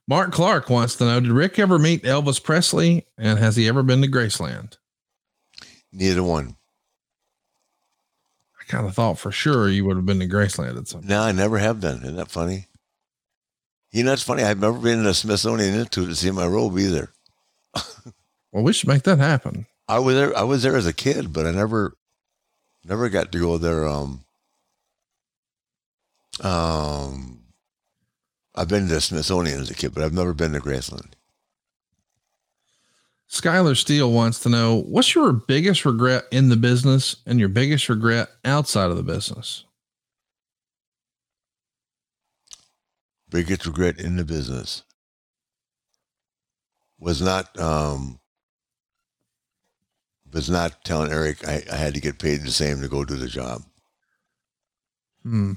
[0.07, 3.07] Mark Clark wants to know Did Ric ever meet Elvis Presley?
[3.17, 4.77] And has he ever been to Graceland?
[5.91, 6.57] Neither one.
[8.63, 11.09] I kind of thought for sure you would have been to Graceland at some point.
[11.09, 11.97] No, I never have been.
[11.97, 12.67] Isn't that funny?
[13.91, 14.43] You know, it's funny.
[14.43, 17.11] I've never been to the Smithsonian Institute to see my robe either.
[18.53, 19.65] Well, we should make that happen.
[19.87, 20.37] I was there.
[20.37, 21.97] I was there as a kid, but I never,
[22.85, 23.87] never got to go there.
[23.87, 24.25] Um,
[26.41, 27.39] um,
[28.53, 31.13] I've been to the Smithsonian as a kid, but I've never been to Graceland.
[33.33, 37.89] Skylar Steele wants to know what's your biggest regret in the business and your biggest
[37.89, 39.63] regret outside of the business?
[43.31, 44.83] Biggest regret in the business
[46.99, 48.19] was not um
[50.31, 53.15] was not telling Eric I, I had to get paid the same to go do
[53.15, 53.63] the job.
[55.23, 55.53] Hmm.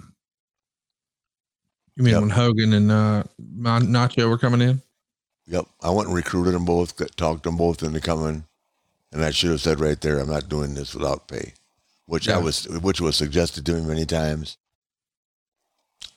[1.97, 2.21] You mean Yep.
[2.23, 4.81] when Hogan and uh, Macho were coming in?
[5.47, 5.67] Yep.
[5.81, 8.45] I went and recruited them both, got- talked them both into coming,
[9.13, 11.55] and I should have said right there, I'm not doing this without pay,
[12.07, 14.57] which I was, which was suggested to me many times.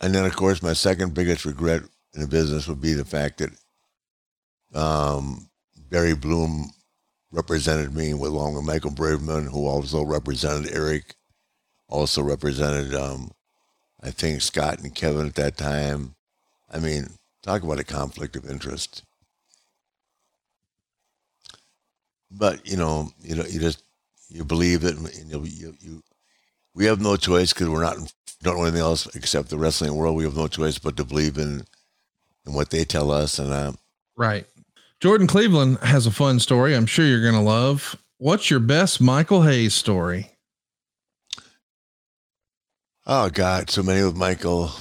[0.01, 3.39] And then, of course, my second biggest regret in the business would be the fact
[3.39, 3.51] that
[4.73, 5.49] um,
[5.89, 6.71] Barry Bloom
[7.31, 11.15] represented me with along with Michael Braveman, who also represented Eric,
[11.87, 13.31] also represented, um,
[14.01, 16.15] I think, Scott and Kevin at that time.
[16.71, 17.11] I mean,
[17.43, 19.03] talk about a conflict of interest.
[22.31, 23.83] But you know, you know, you just
[24.29, 26.03] you believe it, and you, you, you
[26.75, 27.97] we have no choice because we're not
[28.41, 30.15] don't know anything else except the wrestling world.
[30.15, 31.65] We have no choice but to believe in
[32.45, 33.73] in what they tell us, and uh,
[34.15, 34.45] Right.
[34.99, 37.95] Jordan Cleveland has a fun story I'm sure you're going to love.
[38.17, 40.31] What's your best Michael Hayes story?
[43.05, 44.71] Oh God, so many with Michael.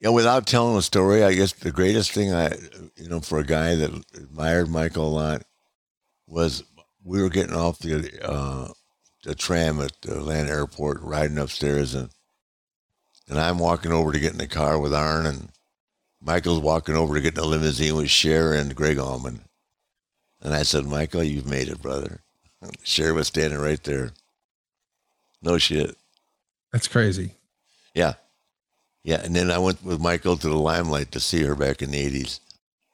[0.00, 2.52] Yeah, without telling a story, I guess the greatest thing I,
[2.96, 5.42] you know, for a guy that admired Michael a lot,
[6.26, 6.64] was
[7.04, 8.68] we were getting off the uh,
[9.24, 12.10] the tram at the Atlanta airport, riding upstairs, and
[13.28, 15.48] and I'm walking over to get in the car with Arn, and
[16.20, 19.40] Michael's walking over to get in the limousine with Cher and Gregg Allman,
[20.40, 22.20] and I said, Michael, you've made it, brother.
[22.82, 24.12] Cher was standing right there.
[25.42, 25.96] No shit.
[26.72, 27.32] That's crazy.
[27.94, 28.14] Yeah.
[29.04, 29.22] Yeah.
[29.24, 32.04] And then I went with Michael to the Limelight to see her back in the
[32.04, 32.40] 80s.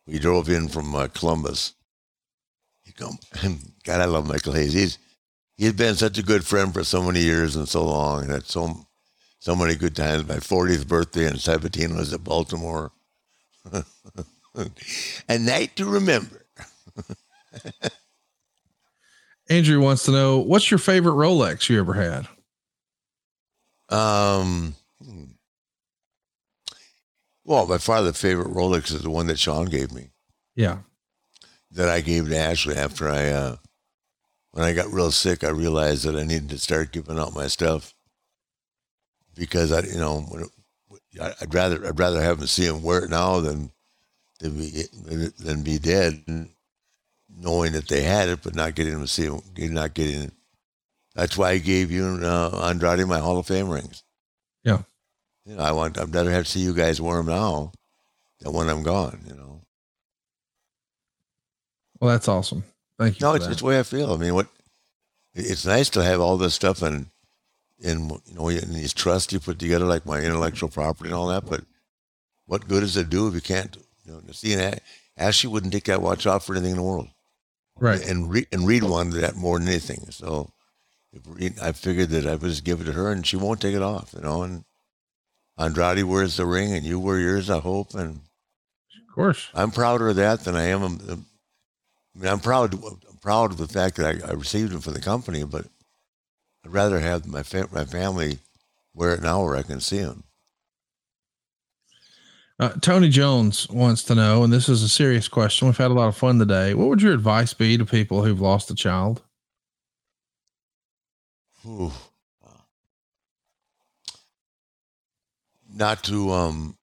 [0.06, 1.74] We drove in from uh, Columbus.
[2.98, 3.10] You
[3.84, 4.72] God, I love Michael Hayes.
[4.72, 4.98] He's,
[5.56, 8.46] he's been such a good friend for so many years and so long and had
[8.46, 8.86] so,
[9.38, 10.26] so many good times.
[10.26, 12.92] My 40th birthday in 17 was at Baltimore.
[15.28, 16.44] a night to remember.
[19.48, 22.28] Andrew wants to know what's your favorite Rolex you ever had?
[23.88, 24.74] Um,
[25.04, 25.24] hmm.
[27.44, 30.10] well, by far the favorite Rolex is the one that Sean gave me.
[30.54, 30.78] Yeah.
[31.72, 33.56] That I gave to Ashley after I, uh,
[34.52, 37.46] when I got real sick, I realized that I needed to start giving out my
[37.46, 37.94] stuff
[39.34, 40.48] because I, you know, when it,
[41.20, 43.70] I- I'd rather I'd rather have them see him wear it now than
[44.40, 44.82] than be
[45.38, 46.50] than be dead, and
[47.34, 49.40] knowing that they had it, but not getting to see him,
[49.74, 50.22] not getting.
[50.24, 50.32] it.
[51.14, 54.02] That's why I gave you uh, Andrade my Hall of Fame rings.
[54.64, 54.82] Yeah.
[55.44, 57.72] You know, I want I'd rather have to see you guys wear them now
[58.40, 59.20] than when I'm gone.
[59.26, 59.60] You know.
[62.02, 62.64] Well, that's awesome.
[62.98, 63.26] Thank you.
[63.26, 63.52] No, it's, that.
[63.52, 64.12] it's the way I feel.
[64.12, 64.48] I mean, what
[65.34, 67.06] it's nice to have all this stuff and
[67.78, 71.28] in you know, in these trusts you put together, like my intellectual property and all
[71.28, 71.46] that.
[71.46, 71.62] But
[72.46, 73.76] what good does it do if you can't?
[74.04, 74.80] You know, see, and
[75.16, 77.08] Ashley wouldn't take that watch off for anything in the world,
[77.78, 78.04] right.
[78.04, 80.10] and re, and Reid wanted that more than anything.
[80.10, 80.50] So,
[81.24, 83.76] Reid, I figured that I would just give it to her, and she won't take
[83.76, 84.12] it off.
[84.12, 84.64] You know, and
[85.56, 87.48] Andrade wears the ring, and you wear yours.
[87.48, 88.22] I hope, and
[89.08, 89.50] Of course.
[89.54, 91.26] I'm prouder of that than I am.
[92.14, 92.74] I mean, I'm proud.
[92.74, 95.66] I'm proud of the fact that I, I received it for the company, but
[96.64, 98.38] I'd rather have my fa- my family
[98.94, 100.24] wear it now where I can see them.
[102.58, 105.66] Uh, Tony Jones wants to know, and this is a serious question.
[105.66, 106.74] We've had a lot of fun today.
[106.74, 109.22] What would your advice be to people who've lost a child?
[111.66, 111.92] Ooh.
[115.74, 116.76] Not to um.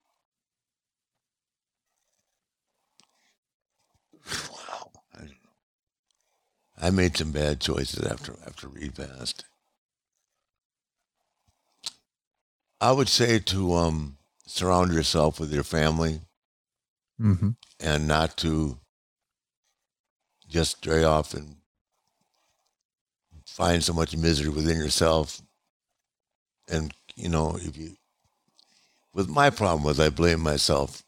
[4.25, 5.35] Wow, I, don't know.
[6.81, 9.43] I made some bad choices after after Reid passed.
[12.81, 16.21] I would say to um surround yourself with your family
[17.21, 17.49] Mm-hmm.
[17.81, 18.77] and not to
[20.47, 21.57] just stray off and
[23.45, 25.41] find so much misery within yourself.
[26.69, 27.97] And you know, if you,
[29.13, 31.03] with my problem was I blame myself,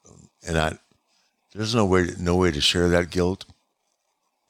[0.46, 0.78] and I,
[1.54, 3.46] there's no way, no way to share that guilt,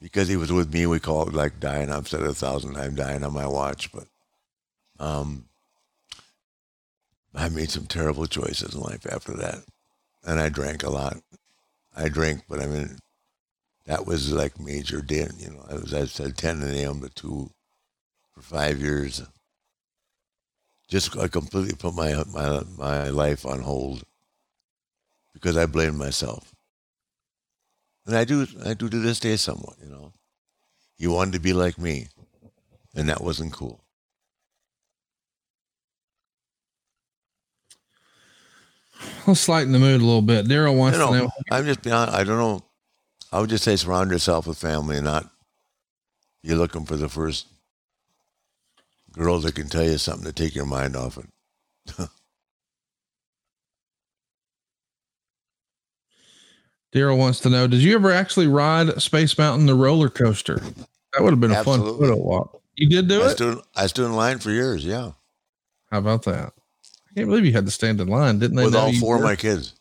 [0.02, 0.86] because he was with me.
[0.86, 1.90] We call it like dying.
[1.90, 4.04] I've said a thousand times, dying on my watch, but,
[4.98, 5.46] um,
[7.34, 9.64] I made some terrible choices in life after that,
[10.24, 11.16] and I drank a lot.
[11.96, 12.98] I drank, but I mean,
[13.86, 15.30] that was like major din.
[15.38, 17.00] You know, I was I said 10 a.m.
[17.00, 17.50] to 2
[18.34, 19.22] for five years.
[20.88, 24.02] Just I completely put my my my life on hold
[25.32, 26.51] because I blamed myself,
[28.06, 29.76] and I do I do to this day somewhat.
[29.82, 30.12] You know,
[30.96, 32.08] he wanted to be like me,
[32.94, 33.84] and that wasn't cool.
[39.26, 40.46] Let's lighten the mood a little bit.
[40.46, 41.30] Daryl wants You to know, know.
[41.50, 42.10] I'm just beyond.
[42.10, 42.62] I don't know.
[43.32, 45.30] I would just say surround yourself with family, and not
[46.42, 47.46] you're looking for the first
[49.12, 52.08] girl that can tell you something to take your mind off it.
[56.94, 60.56] Daryl wants to know: Did you ever actually ride Space Mountain the roller coaster?
[61.12, 62.60] That would have been a fun photo walk.
[62.76, 63.30] You did do I it.
[63.30, 64.84] stood I stood in line for years.
[64.84, 65.12] Yeah,
[65.90, 66.52] How about that?
[67.10, 68.64] I can't believe you had to stand in line, didn't they?
[68.64, 69.74] with all four of my kids.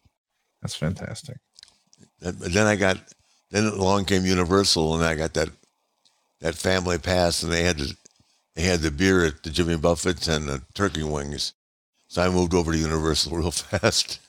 [0.62, 1.38] That's fantastic.
[2.20, 2.98] Then- But then I got
[3.50, 5.50] then along came Universal, and I got that
[6.42, 7.96] that family pass, and they had the
[8.56, 11.54] they had the beer at the Jimmy Buffett's and the turkey wings.
[12.10, 14.20] So I moved over to Universal real fast.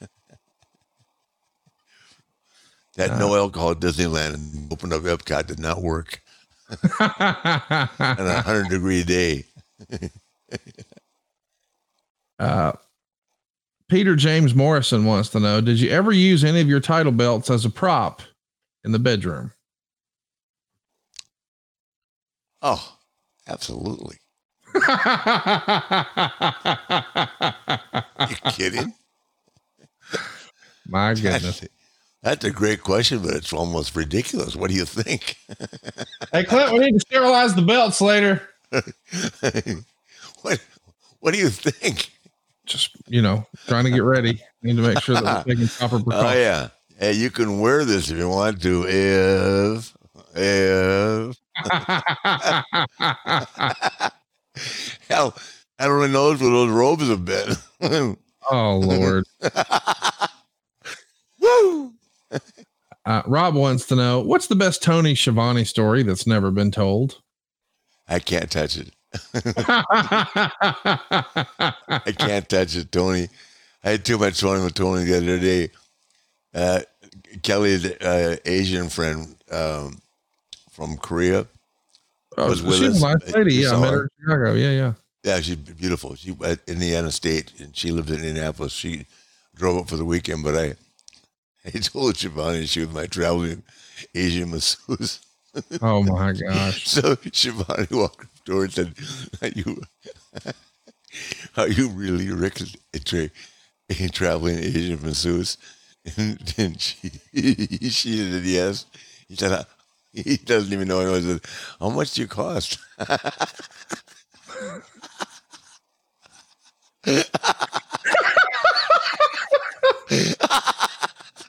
[2.96, 3.18] That Ah.
[3.18, 6.22] no alcohol at Disneyland and opened up Epcot did not work
[7.00, 9.44] on a hundred degree day.
[12.38, 12.72] uh,
[13.88, 17.50] Peter James Morrison wants to know: Did you ever use any of your title belts
[17.50, 18.22] as a prop
[18.84, 19.52] in the bedroom?
[22.62, 22.96] Oh,
[23.48, 24.16] absolutely.
[28.30, 28.94] You kidding?
[30.86, 31.64] My goodness.
[32.22, 34.54] That's, a great question, but it's almost ridiculous.
[34.54, 35.36] What do you think?
[36.32, 38.40] Hey, Clint, we need to sterilize the belts later.
[40.40, 40.64] what
[41.20, 42.10] What do you think?
[42.64, 44.40] Just, you know, trying to get ready.
[44.62, 46.32] Need to make sure that we're taking proper oh, precautions.
[46.32, 46.68] Oh yeah,
[46.98, 48.86] hey, you can wear this if you want to.
[48.88, 49.94] If
[50.34, 51.36] if
[55.10, 55.36] hell,
[55.78, 58.16] I don't even know what those robes have been.
[58.50, 59.26] oh, Lord.
[61.40, 61.92] Woo!
[63.04, 67.20] Uh, Rob wants to know what's the best Tony Schiavone story that's never been told?
[68.08, 68.90] I can't touch it.
[69.34, 69.82] I
[72.16, 73.28] can't touch it, Tony.
[73.84, 75.70] I had too much fun with Tony the other day.
[76.54, 76.80] Uh,
[77.42, 80.00] Kelly's uh, Asian friend um,
[80.70, 81.46] from Korea.
[82.36, 83.02] Oh, was with she's us.
[83.02, 83.54] a nice lady.
[83.56, 84.02] Yeah, I met her?
[84.02, 84.54] in Chicago.
[84.54, 84.92] Yeah, yeah.
[85.24, 86.14] Yeah, she's beautiful.
[86.14, 88.72] She at Indiana State, and she lives in Indianapolis.
[88.72, 89.06] She
[89.54, 90.74] drove up for the weekend, but I,
[91.66, 93.62] I told Schiavone she was my traveling
[94.14, 95.20] Asian masseuse.
[95.82, 96.88] Oh my gosh.
[96.88, 98.94] So Schiavone walked up to her and said,
[99.42, 99.82] "Are you,
[101.56, 102.60] are you really Ric,
[102.94, 103.30] a, tra-
[103.90, 105.58] a traveling Asian masseuse?"
[106.16, 108.86] And, and she, she said yes.
[109.28, 109.64] He said, "Uh,
[110.12, 111.14] he doesn't even know.
[111.14, 111.40] I said,
[111.80, 112.78] how much do you cost?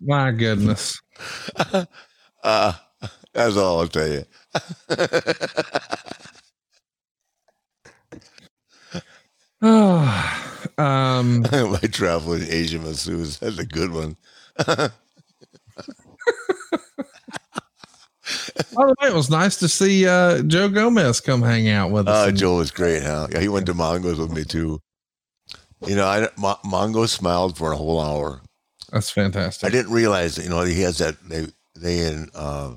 [0.05, 0.99] My goodness.
[2.45, 2.73] Uh,
[3.33, 4.25] that's all I'll tell you.
[9.61, 13.39] Oh, um, My traveling Asian masseuse.
[13.39, 14.17] That's a good one.
[14.57, 14.89] by
[18.75, 22.27] the way, it was nice to see uh, Joe Gomez come hang out with us.
[22.29, 23.27] And- Joe was great, huh?
[23.31, 24.79] Yeah, he went to Mongo's with me too.
[25.85, 28.41] You know, I Mo- Mongo smiled for a whole hour.
[28.93, 29.67] That's fantastic.
[29.67, 32.75] I didn't realize that, you know, he has that they they in uh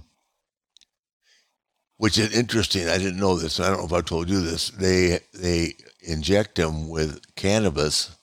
[1.98, 2.88] which is interesting.
[2.88, 3.60] I didn't know this.
[3.60, 4.70] I don't know if I told you this.
[4.70, 8.16] They they inject him with cannabis,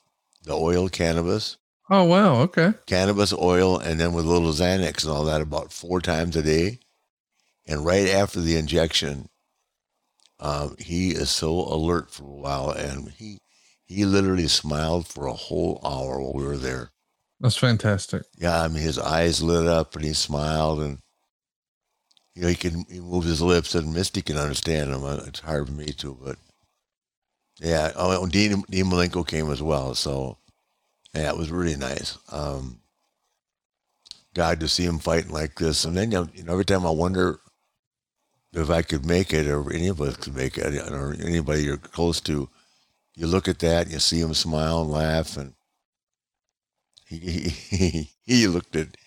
[0.43, 1.57] the oil cannabis,
[1.89, 2.41] Oh, wow.
[2.41, 2.73] Okay.
[2.87, 6.79] cannabis oil, and then with little Xanax and all that about four times a day.
[7.67, 9.29] And right after the injection,
[10.39, 13.39] um, he is so alert for a while, and he
[13.85, 16.89] he literally smiled for a whole hour while we were there.
[17.43, 18.23] That's fantastic.
[18.37, 20.99] Yeah, I mean, his eyes lit up and he smiled, and
[22.35, 25.03] you know, he can he moved his lips, and Misty can understand him.
[25.03, 26.37] Uh, It's hard for me to, but
[27.59, 27.91] yeah.
[27.97, 30.37] Oh, Dean Dean Malenko came as well, so
[31.13, 32.17] yeah, it was really nice.
[32.31, 32.79] Um,
[34.33, 35.85] God to see him fighting like this.
[35.85, 37.41] And then you know, every time I wonder
[38.53, 41.77] if I could make it, or any of us could make it, or anybody you're
[41.77, 42.49] close to,
[43.15, 45.53] you look at that and you see him smile and laugh, and
[47.07, 47.17] he
[47.49, 48.97] he, he looked at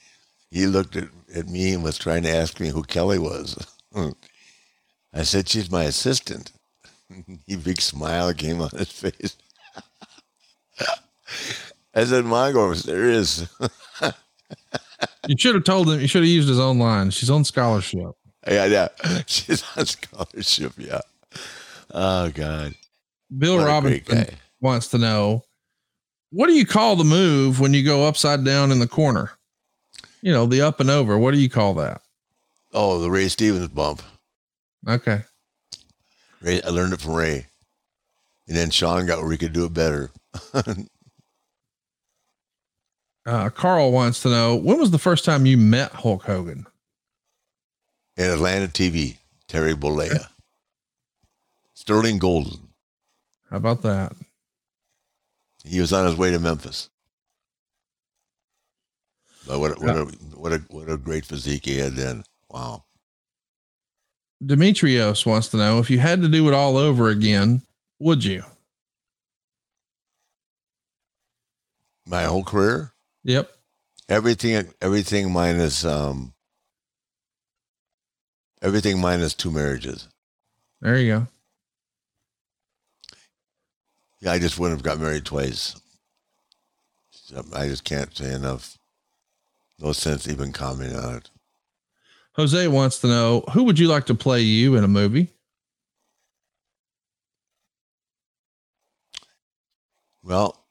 [0.50, 3.56] he looked at, at me and was trying to ask me who Kelly was.
[5.12, 6.52] I said she's my assistant.
[7.46, 9.36] he big smile came on his face.
[11.94, 13.48] I said, Mongo, there is.
[15.26, 16.00] you should have told him.
[16.00, 17.10] You should have used his own line.
[17.10, 18.12] She's on scholarship.
[18.46, 18.88] Yeah, yeah.
[19.26, 20.74] She's on scholarship.
[20.76, 21.00] Yeah.
[21.92, 22.74] Oh God.
[23.36, 24.26] Bill Robinson
[24.60, 25.45] wants to know,
[26.30, 29.32] what do you call the move when you go upside down in the corner?
[30.22, 31.16] You know, the up and over.
[31.18, 32.02] What do you call that?
[32.72, 34.02] Oh, the Ray Stevens bump.
[34.88, 35.22] Okay.
[36.42, 37.46] Ray, I learned it from Ray.
[38.48, 40.10] And then Sean got where he could do it better.
[43.26, 46.66] uh, Carl wants to know when was the first time you met Hulk Hogan?
[48.16, 49.16] In Atlanta TV,
[49.48, 50.28] Terry Bollea.
[51.74, 52.68] Sterling Golden.
[53.50, 54.12] How about that?
[55.66, 56.90] He was on his way to Memphis.
[59.46, 60.02] But what, what, yeah.
[60.02, 62.24] a, what a what a great physique he had then.
[62.50, 62.84] Wow.
[64.44, 67.62] Demetrios wants to know if you had to do it all over again,
[67.98, 68.44] would you?
[72.06, 72.92] My whole career?
[73.24, 73.50] Yep.
[74.08, 76.32] Everything everything minus um
[78.62, 80.08] everything minus two marriages.
[80.80, 81.26] There you go.
[84.26, 85.80] I just wouldn't have got married twice.
[87.54, 88.78] I just can't say enough.
[89.78, 91.30] No sense even commenting on it.
[92.32, 95.28] Jose wants to know who would you like to play you in a movie?
[100.22, 100.66] Well,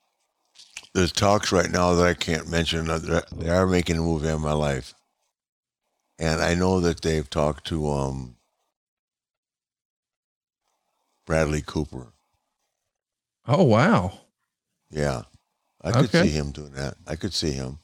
[0.94, 2.88] there's talks right now that I can't mention.
[2.88, 4.94] They are making a movie on my life,
[6.20, 8.36] and I know that they've talked to um,
[11.26, 12.15] Bradley Cooper.
[13.48, 14.14] Oh wow!
[14.90, 15.24] Yeah,
[15.82, 16.24] I could okay.
[16.24, 16.96] see him doing that.
[17.08, 17.80] I could see him.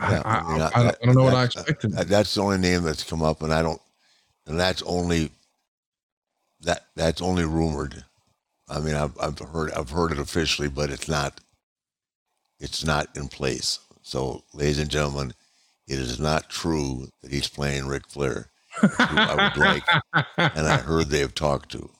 [0.00, 1.96] Yeah, I, I, mean, I, I, don't know what I expected.
[1.96, 3.80] Uh, that's the only name that's come up, and I don't,
[4.46, 5.32] and that's only
[6.60, 8.04] that that's only rumored.
[8.68, 11.40] I mean, I've, I've heard I've heard it officially, but it's not
[12.60, 13.80] it's not in place.
[14.02, 15.34] So, ladies and gentlemen,
[15.86, 18.50] it is not true that he's playing Ric Flair.
[18.82, 19.84] I would like,
[20.36, 21.90] and I heard they have talked to.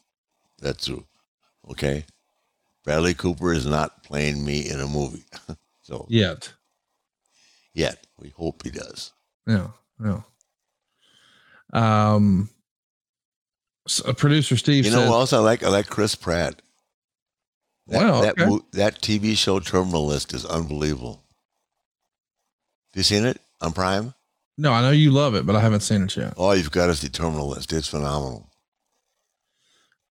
[0.60, 1.04] That's true.
[1.70, 2.04] Okay,
[2.84, 5.24] Bradley Cooper is not playing me in a movie.
[5.82, 6.52] so yet,
[7.74, 9.12] yet we hope he does.
[9.46, 9.68] Yeah,
[10.02, 10.20] yeah.
[11.72, 12.50] Um,
[13.86, 14.84] so producer Steve.
[14.84, 15.62] You know what else I like?
[15.62, 16.60] I like Chris Pratt.
[17.88, 18.64] That, wow, that, okay.
[18.72, 21.24] that TV show Terminal List is unbelievable.
[22.92, 24.12] Have you seen it on Prime?
[24.60, 26.34] No, I know you love it, but I haven't seen it yet.
[26.36, 27.72] Oh, you've got to see Terminal List.
[27.72, 28.50] It's phenomenal.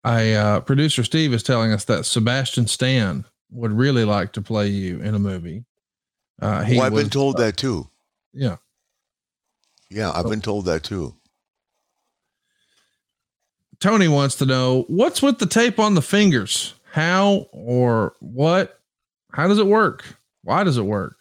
[0.05, 4.67] I uh, producer Steve is telling us that Sebastian Stan would really like to play
[4.67, 5.65] you in a movie.
[6.41, 7.89] Uh, he well, I've was, been told uh, that too.
[8.33, 8.55] Yeah.
[9.89, 11.13] Yeah, I've been told that too.
[13.79, 16.73] Tony wants to know what's with the tape on the fingers?
[16.91, 18.79] How or what?
[19.33, 20.05] How does it work?
[20.43, 21.17] Why does it work?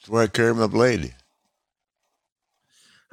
[0.00, 1.14] It's where I carry my blade.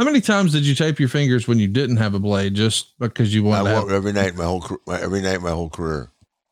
[0.04, 3.00] How many times did you tape your fingers when you didn't have a blade just
[3.00, 3.70] because you wanted?
[3.72, 6.12] I to every night my whole every night my whole career.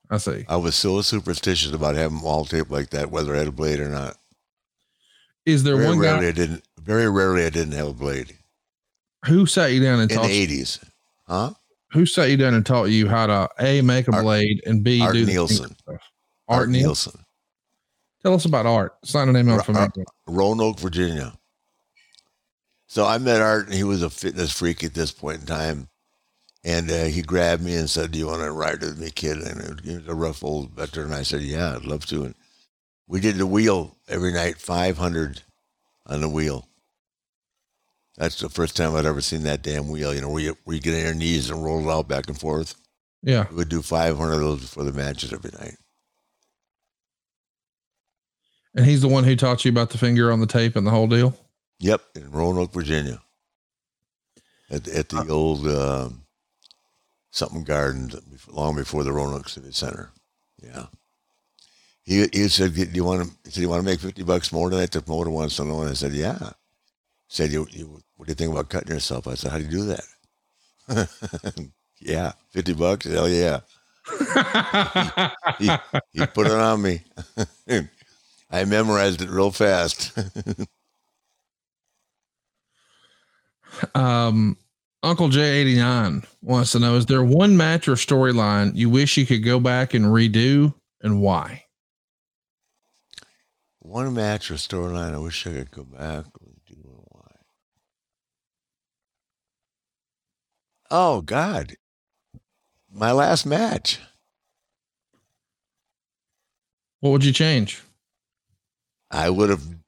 [0.09, 0.45] I see.
[0.47, 3.51] I was so superstitious about having them all taped like that, whether I had a
[3.51, 4.15] blade or not.
[5.45, 6.27] Is there very one rarely guy?
[6.29, 6.63] I didn't.
[6.81, 8.37] Very rarely I didn't have a blade.
[9.25, 10.79] Who sat you down and in taught the eighties?
[11.27, 11.51] Huh?
[11.91, 14.81] Who sat you down and taught you how to a make a Art, blade and
[14.81, 15.75] b Art do Nielsen.
[15.85, 15.99] Art,
[16.47, 16.69] Art Nielsen.
[16.69, 17.25] Art Nielsen.
[18.23, 18.95] Tell us about Art.
[19.03, 19.81] Sign a name out for me.
[19.81, 19.87] Uh,
[20.25, 21.33] Roanoke, Virginia.
[22.91, 25.87] So I met Art, and he was a fitness freak at this point in time.
[26.65, 29.37] And uh, he grabbed me and said, "Do you want to ride with me, kid?"
[29.37, 31.13] And he was a rough old veteran.
[31.13, 32.35] I said, "Yeah, I'd love to." And
[33.07, 35.43] we did the wheel every night, five hundred
[36.05, 36.67] on the wheel.
[38.17, 40.13] That's the first time I'd ever seen that damn wheel.
[40.13, 42.27] You know, we you, where you get on our knees and roll it out back
[42.27, 42.75] and forth.
[43.23, 43.45] Yeah.
[43.51, 45.77] We would do 500 of those before the matches every night.
[48.75, 50.91] And he's the one who taught you about the finger on the tape and the
[50.91, 51.37] whole deal?
[51.81, 52.01] Yep.
[52.15, 53.19] In Roanoke, Virginia.
[54.69, 56.09] At, at the uh, old uh,
[57.31, 58.11] something garden
[58.47, 60.11] long before the Roanoke Civic Center.
[60.63, 60.85] Yeah.
[62.03, 64.51] He, he said, "Do you want to?" He said, "You want to make fifty bucks
[64.51, 66.49] more tonight?" The promoter wants to know, and I said, "Yeah." He
[67.27, 69.69] said, you, you, "What do you think about cutting yourself?" I said, "How do you
[69.69, 69.95] do
[70.87, 71.09] that?"
[71.99, 73.05] yeah, fifty bucks.
[73.05, 73.61] Hell yeah.
[75.57, 75.71] he, he,
[76.13, 77.01] he, put it on me.
[78.51, 80.17] I memorized it real fast.
[83.95, 84.57] um,
[85.03, 89.43] Uncle J89 wants to know Is there one match or storyline you wish you could
[89.43, 91.65] go back and redo and why?
[93.79, 97.31] One match or storyline I wish I could go back and redo and why.
[100.91, 101.75] Oh, God.
[102.93, 103.99] My last match.
[106.99, 107.81] What would you change?
[109.09, 109.80] I would have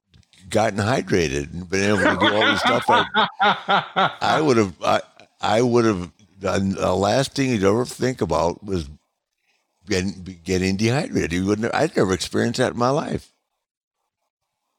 [0.54, 2.86] gotten hydrated and been able to do all the stuff.
[2.88, 4.74] I, I would have.
[4.82, 5.02] I,
[5.42, 6.70] I would have done.
[6.70, 8.88] The last thing you'd ever think about was
[9.90, 11.34] getting getting dehydrated.
[11.34, 11.74] You wouldn't.
[11.76, 13.32] I'd never experienced that in my life.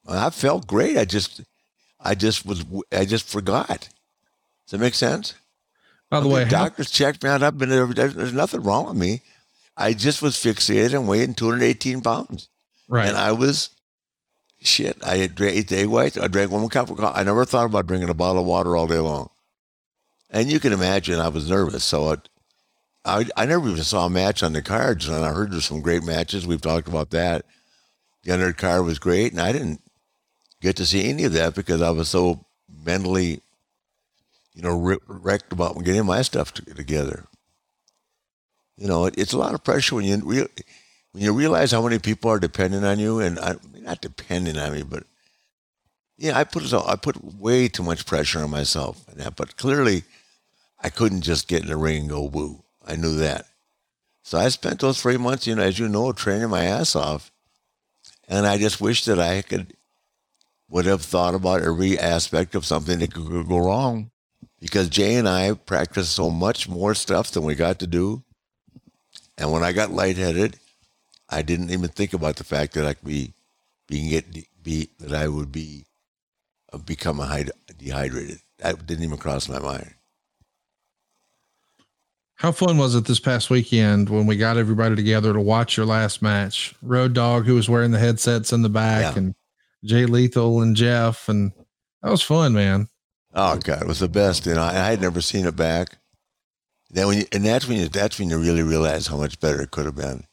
[0.07, 0.97] I felt great.
[0.97, 1.41] I just,
[1.99, 2.65] I just was.
[2.91, 3.89] I just forgot.
[4.67, 5.35] Does that make sense?
[6.09, 7.43] By the way, doctors how- checked me out.
[7.43, 7.85] I've been there.
[7.85, 9.21] There's nothing wrong with me.
[9.77, 12.47] I just was fixated and weighing 218 pounds.
[12.87, 13.07] Right.
[13.09, 13.71] And I was
[14.67, 14.97] shit.
[15.05, 16.17] I ate the egg whites.
[16.17, 17.19] I drank one cup of coffee.
[17.19, 19.29] I never thought about drinking a bottle of water all day long.
[20.29, 21.83] And you can imagine I was nervous.
[21.83, 22.29] So it,
[23.05, 25.07] I, I never even saw a match on the cards.
[25.07, 26.47] And I heard there's some great matches.
[26.47, 27.45] We've talked about that.
[28.23, 29.31] The undercard was great.
[29.31, 29.81] And I didn't
[30.61, 32.43] get to see any of that because I was so
[32.83, 33.41] mentally,
[34.53, 37.27] you know, wrecked about getting my stuff together.
[38.77, 41.97] You know, it, it's a lot of pressure when you when you realize how many
[41.97, 43.55] people are dependent on you, and I,
[43.85, 45.03] not depending on me, but
[46.17, 50.03] yeah, I put I put way too much pressure on myself, and that, but clearly,
[50.81, 52.63] I couldn't just get in the ring and go woo.
[52.85, 53.47] I knew that,
[54.23, 57.31] so I spent those three months, you know, as you know, training my ass off,
[58.27, 59.73] and I just wish that I could
[60.69, 64.11] would have thought about every aspect of something that could go wrong,
[64.59, 68.23] because Jay and I practiced so much more stuff than we got to do
[69.37, 70.57] and when I got lightheaded,
[71.29, 73.33] I didn't even think about the fact that I could be
[73.87, 74.25] being get
[74.63, 75.85] be that I would be
[76.73, 77.45] uh, become a
[77.77, 78.39] dehydrated.
[78.59, 79.93] That didn't even cross my mind.
[82.35, 85.85] How fun was it this past weekend when we got everybody together to watch your
[85.85, 86.75] last match?
[86.81, 89.19] Road Dog, who was wearing the headsets in the back, yeah.
[89.19, 89.35] and
[89.85, 91.53] Jay Lethal and Jeff, and
[92.01, 92.89] that was fun, man.
[93.33, 94.45] Oh God, it was the best.
[94.45, 95.97] You know, I, I had never seen it back.
[96.89, 99.61] Then when you, and that's when you, that's when you really realize how much better
[99.61, 100.25] it could have been.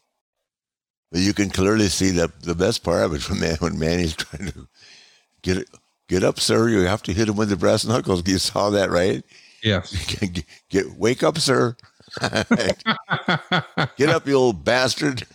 [1.13, 4.15] But you can clearly see that the best part of it when man when Manny's
[4.17, 4.67] trying to
[5.43, 5.69] get it,
[6.07, 6.69] get up, sir.
[6.69, 8.27] You have to hit him with the brass knuckles.
[8.27, 9.23] You saw that, right?
[9.61, 9.93] Yes.
[10.19, 11.77] Get, get wake up, sir.
[12.19, 15.25] get up, you old bastard.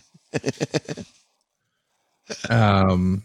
[2.49, 3.23] um,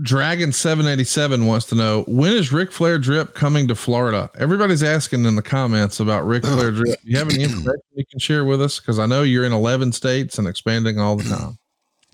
[0.00, 4.30] Dragon seven eighty seven wants to know when is Ric Flair drip coming to Florida?
[4.38, 6.98] Everybody's asking in the comments about Ric Flair drip.
[7.02, 8.80] Do you have any information you can share with us?
[8.80, 11.58] Because I know you're in eleven states and expanding all the time.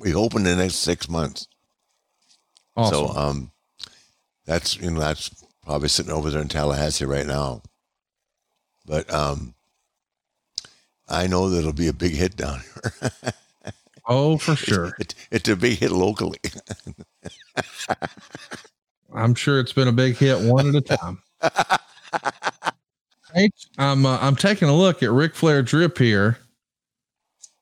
[0.00, 1.46] We hope in the next six months.
[2.76, 3.06] Awesome.
[3.06, 3.50] So um,
[4.44, 5.30] that's you know that's
[5.64, 7.62] probably sitting over there in Tallahassee right now.
[8.86, 9.54] But um,
[11.08, 13.10] I know that it'll be a big hit down here.
[14.08, 14.94] Oh, for sure.
[14.98, 16.38] It, it's a big hit locally.
[19.14, 21.22] I'm sure it's been a big hit one at a time.
[23.78, 26.38] I'm uh, I'm taking a look at Ric Flair drip here.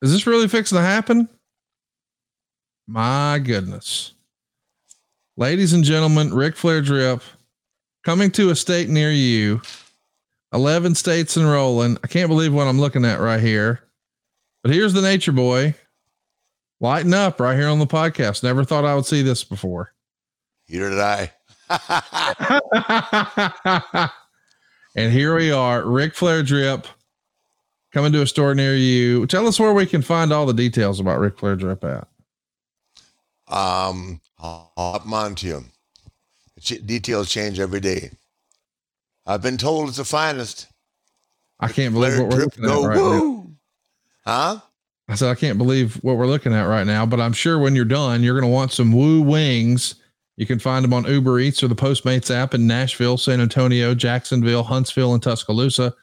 [0.01, 1.29] Is this really fixing to happen?
[2.87, 4.13] My goodness.
[5.37, 7.23] Ladies and gentlemen, Ric Flair drip
[8.05, 9.61] coming to a state near you.
[10.53, 11.99] 11 states and rolling.
[12.05, 13.83] I can't believe what I'm looking at right here.
[14.63, 15.75] But here's the nature boy
[16.81, 18.43] lighten up right here on the podcast.
[18.43, 19.93] Never thought I would see this before.
[20.69, 21.33] Neither did I.
[24.97, 26.87] and here we are, Ric Flair drip
[27.93, 29.27] coming to a store near you.
[29.27, 32.07] Tell us where we can find all the details about Ric Flair drip at.
[33.49, 35.35] Um, I'll on.
[36.85, 38.11] Details change every day.
[39.25, 40.67] I've been told it's the finest.
[41.59, 43.57] I can't believe what we're looking at right woo.
[44.27, 44.27] now.
[44.27, 44.61] Huh?
[45.09, 47.77] I said, I can't believe what we're looking at right now, but I'm sure when
[47.77, 49.95] you're done, you're going to want some Woo Wings.
[50.37, 53.95] You can find them on Uber Eats or the Postmates app in Nashville, San Antonio,
[53.95, 55.95] Jacksonville, Huntsville, and Tuscaloosa.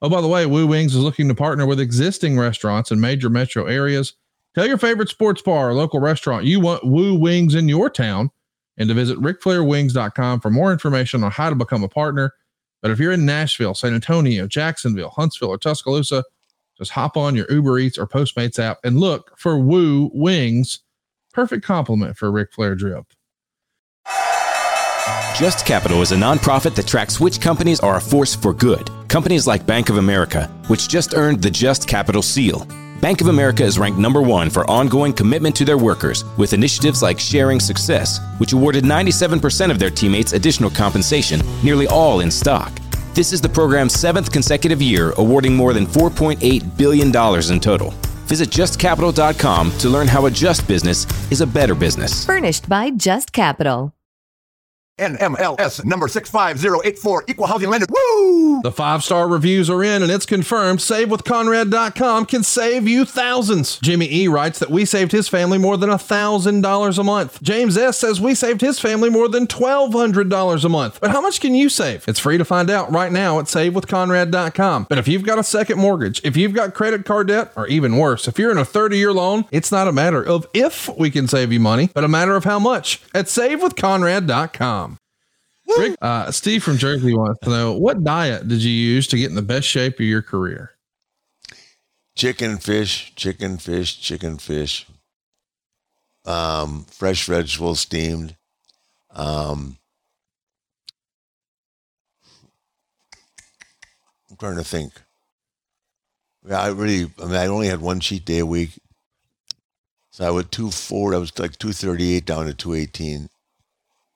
[0.00, 3.28] Oh, by the way, Woo Wings is looking to partner with existing restaurants in major
[3.28, 4.14] metro areas.
[4.54, 8.30] Tell your favorite sports bar or local restaurant you want Woo Wings in your town
[8.78, 12.32] and to visit rickflairwings.com for more information on how to become a partner.
[12.80, 16.24] But if you're in Nashville, San Antonio, Jacksonville, Huntsville, or Tuscaloosa,
[16.82, 20.80] just hop on your Uber Eats or Postmates app and look for Woo Wings.
[21.32, 23.06] Perfect complement for Ric Flair drip.
[25.38, 28.90] Just Capital is a nonprofit that tracks which companies are a force for good.
[29.08, 32.66] Companies like Bank of America, which just earned the Just Capital seal
[33.02, 37.02] Bank of America is ranked number one for ongoing commitment to their workers with initiatives
[37.02, 42.70] like Sharing Success, which awarded 97% of their teammates additional compensation, nearly all in stock.
[43.14, 47.90] This is the program's seventh consecutive year, awarding more than $4.8 billion in total.
[48.24, 52.24] Visit justcapital.com to learn how a just business is a better business.
[52.24, 53.92] Furnished by Just Capital.
[54.98, 57.86] NMLS number 65084, equal housing lender.
[57.88, 58.60] Woo!
[58.62, 60.78] The five star reviews are in and it's confirmed.
[60.80, 63.78] SaveWithConrad.com can save you thousands.
[63.78, 67.42] Jimmy E writes that we saved his family more than $1,000 a month.
[67.42, 71.00] James S says we saved his family more than $1,200 a month.
[71.00, 72.04] But how much can you save?
[72.06, 74.86] It's free to find out right now at SaveWithConrad.com.
[74.88, 77.96] But if you've got a second mortgage, if you've got credit card debt, or even
[77.96, 81.10] worse, if you're in a 30 year loan, it's not a matter of if we
[81.10, 84.91] can save you money, but a matter of how much at SaveWithConrad.com.
[85.78, 89.30] Rick, uh, Steve from Jersey wants to know what diet did you use to get
[89.30, 90.72] in the best shape of your career?
[92.14, 94.86] Chicken, fish, chicken, fish, chicken, fish.
[96.24, 98.36] Um, fresh vegetables steamed.
[99.10, 99.78] Um,
[104.30, 104.92] I'm trying to think.
[106.46, 108.78] Yeah, I really, I mean, I only had one cheat day a week.
[110.10, 111.14] So I went two four.
[111.14, 113.28] I was like 238 down to 218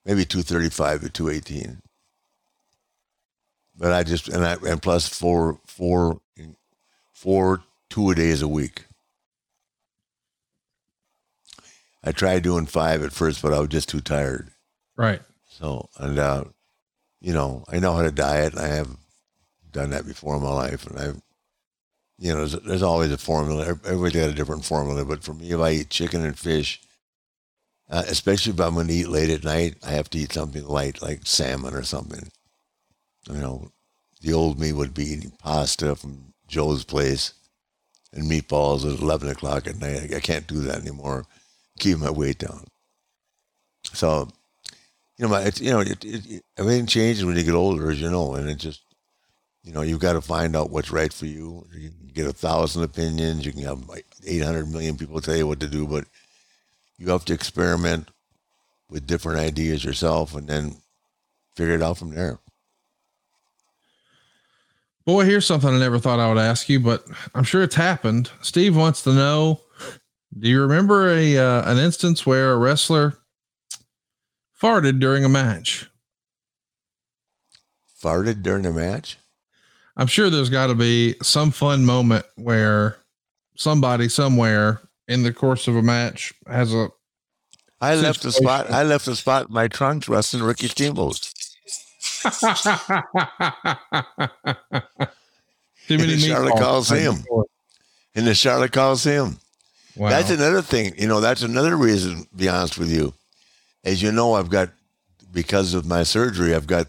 [0.06, 1.82] maybe 235 to 218.
[3.78, 6.20] But I just and I and plus four four
[7.12, 8.86] four two a days a week.
[12.02, 14.50] I tried doing five at first, but I was just too tired.
[14.96, 15.20] Right.
[15.46, 16.44] So and uh,
[17.20, 18.56] you know I know how to diet.
[18.56, 18.96] I have
[19.72, 21.20] done that before in my life, and I've
[22.18, 23.66] you know there's, there's always a formula.
[23.66, 26.80] Everybody's got a different formula, but for me, if I eat chicken and fish
[27.90, 30.66] uh, especially if I'm going to eat late at night, I have to eat something
[30.66, 32.28] light like salmon or something.
[33.28, 33.70] You know,
[34.20, 37.32] the old me would be eating pasta from Joe's place
[38.12, 40.14] and meatballs at 11 o'clock at night.
[40.14, 41.26] I can't do that anymore.
[41.78, 42.64] Keep my weight down.
[43.92, 44.28] So,
[45.16, 48.00] you know, my, it's, you know, it, it, everything changes when you get older, as
[48.00, 48.80] you know, and it just,
[49.62, 51.66] you know, you've got to find out what's right for you.
[51.74, 53.44] You can get a thousand opinions.
[53.44, 53.90] You can have
[54.24, 56.04] 800 million people tell you what to do, but
[56.98, 58.10] you have to experiment
[58.88, 60.76] with different ideas yourself and then
[61.54, 62.38] figure it out from there.
[65.04, 68.30] Boy, here's something I never thought I would ask you, but I'm sure it's happened.
[68.42, 69.60] Steve wants to know
[70.38, 73.16] Do you remember a uh, an instance where a wrestler
[74.60, 75.88] farted during a match?
[78.02, 79.18] Farted during a match?
[79.96, 82.98] I'm sure there's got to be some fun moment where
[83.56, 86.90] somebody somewhere in the course of a match has a.
[87.80, 88.70] I left the spot.
[88.70, 91.32] I left the spot in my trunks wrestling Ricky Steamboat.
[95.86, 97.24] Too many in the Charlotte Coliseum.
[98.14, 99.38] In the Charlotte Coliseum.
[99.96, 100.10] Wow.
[100.10, 100.94] That's another thing.
[100.98, 103.14] You know, that's another reason, to be honest with you.
[103.84, 104.70] As you know, I've got,
[105.32, 106.88] because of my surgery, I've got,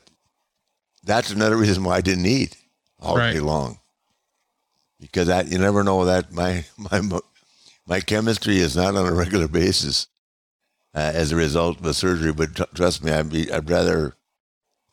[1.03, 2.57] that's another reason why I didn't eat
[2.99, 3.33] all right.
[3.33, 3.79] day long.
[4.99, 7.19] Because that, you never know that my, my,
[7.87, 10.07] my chemistry is not on a regular basis
[10.93, 12.33] uh, as a result of a surgery.
[12.33, 14.13] But t- trust me, I'd, be, I'd rather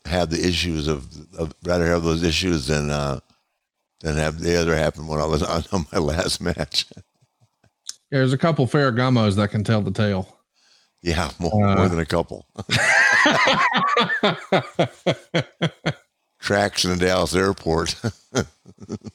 [0.06, 3.20] have the issues of, of rather have those issues than uh,
[4.00, 6.86] than have the other happen when I was on, on my last match.
[8.10, 10.38] There's a couple Ferragamos that can tell the tale.
[11.02, 12.46] Yeah, more, uh, more than a couple.
[16.38, 17.96] Tracks in the Dallas airport.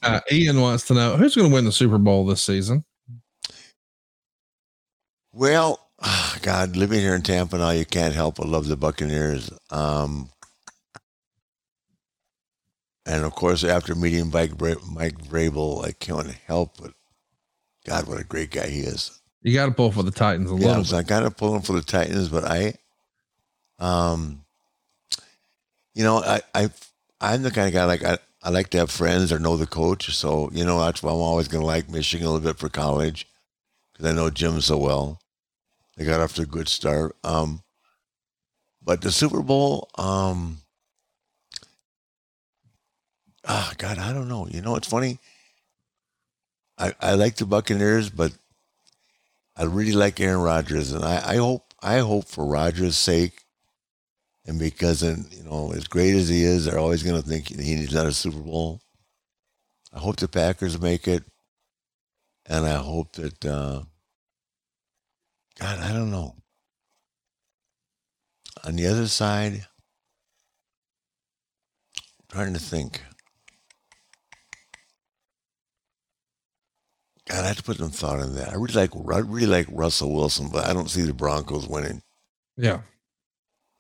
[0.02, 2.84] uh, Ian wants to know who's going to win the Super Bowl this season.
[5.32, 9.52] Well, oh God, living here in Tampa now, you can't help but love the Buccaneers.
[9.70, 10.30] Um,
[13.06, 16.94] and of course, after meeting Mike, Bra- Mike Vrabel, I can't help but,
[17.86, 19.20] God, what a great guy he is.
[19.42, 20.84] You got to pull for the Titans a yeah, little.
[20.84, 22.74] So I got to pull him for the Titans, but I,
[23.78, 24.44] um,
[25.94, 26.70] you know, I, I,
[27.22, 29.66] I'm the kind of guy like I, I like to have friends or know the
[29.66, 30.14] coach.
[30.14, 32.68] So you know, that's why I'm always going to like Michigan a little bit for
[32.68, 33.29] college
[34.00, 35.20] because I know Jim so well.
[35.98, 37.18] They got off to a good start.
[37.22, 37.64] Um,
[38.82, 40.60] but the Super Bowl, um,
[43.46, 44.48] oh God, I don't know.
[44.48, 45.20] You know, it's funny.
[46.78, 48.32] I, I like the Buccaneers, but
[49.58, 53.44] I really like Aaron Rodgers, and I, I hope I hope for Rodgers' sake,
[54.46, 57.50] and because and you know as great as he is, they're always going to think
[57.50, 58.80] he needs another Super Bowl.
[59.94, 61.26] I hope the Packers make it,
[62.50, 63.84] and I hope that uh,
[65.60, 66.36] God, I don't know.
[68.66, 69.66] On the other side,
[71.96, 73.02] I'm trying to think.
[77.30, 78.50] God, I have to put some thought in that.
[78.50, 82.02] I really like I really like Russell Wilson, but I don't see the Broncos winning.
[82.58, 82.82] Yeah.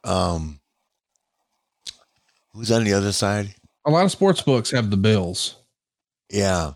[0.04, 0.60] Um,
[2.54, 3.56] who's on the other side?
[3.86, 5.56] A lot of sports books have the Bills.
[6.30, 6.74] Yeah.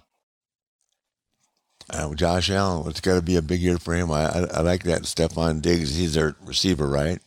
[1.90, 4.12] Uh, Josh Allen, it's got to be a big year for him.
[4.12, 5.04] I, I, I like that.
[5.04, 7.20] Stefon Diggs, he's their receiver, right?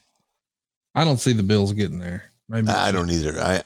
[0.95, 2.25] I don't see the Bills getting there.
[2.49, 3.39] Maybe I don't either.
[3.41, 3.63] I,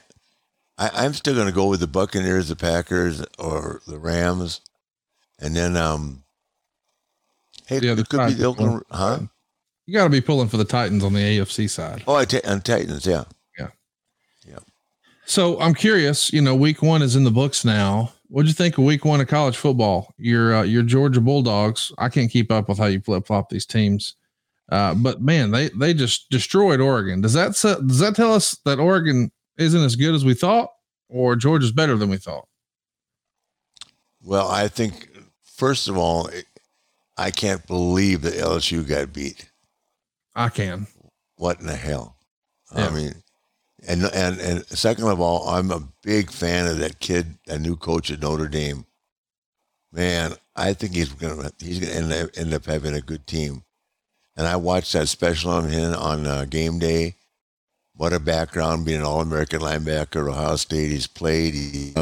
[0.77, 4.61] I I'm still going to go with the Buccaneers, the Packers, or the Rams,
[5.39, 6.23] and then um.
[7.67, 9.19] Hey, The other it could be the Oakland, huh?
[9.85, 12.03] You got to be pulling for the Titans on the AFC side.
[12.05, 13.23] Oh, I ta- and Titans, yeah.
[13.57, 13.67] Yeah.
[14.47, 14.59] yeah.
[15.25, 16.33] So I'm curious.
[16.33, 18.11] You know, Week One is in the books now.
[18.31, 20.13] What'd you think of Week One of college football?
[20.17, 21.91] Your uh, your Georgia Bulldogs.
[21.97, 24.15] I can't keep up with how you flip flop these teams,
[24.71, 27.19] uh, but man, they they just destroyed Oregon.
[27.19, 27.51] Does that
[27.85, 30.69] does that tell us that Oregon isn't as good as we thought,
[31.09, 32.47] or Georgia's better than we thought?
[34.23, 35.09] Well, I think
[35.43, 36.29] first of all,
[37.17, 39.51] I can't believe that LSU got beat.
[40.35, 40.87] I can.
[41.35, 42.15] What in the hell?
[42.73, 42.87] Yeah.
[42.87, 43.23] I mean,
[43.87, 47.75] and and and second of all, I'm a big fan of that kid, a new
[47.75, 48.85] coach at Notre Dame.
[49.91, 53.63] Man, I think he's gonna he's gonna end up, end up having a good team.
[54.37, 57.15] And I watched that special on him on uh, game day.
[57.95, 60.89] What a background, being an All-American linebacker Ohio State.
[60.91, 61.53] He's played.
[61.53, 61.93] He's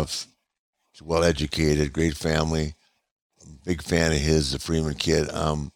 [1.01, 2.75] well educated, great family.
[3.65, 5.29] Big fan of his, the Freeman kid.
[5.31, 5.71] Um,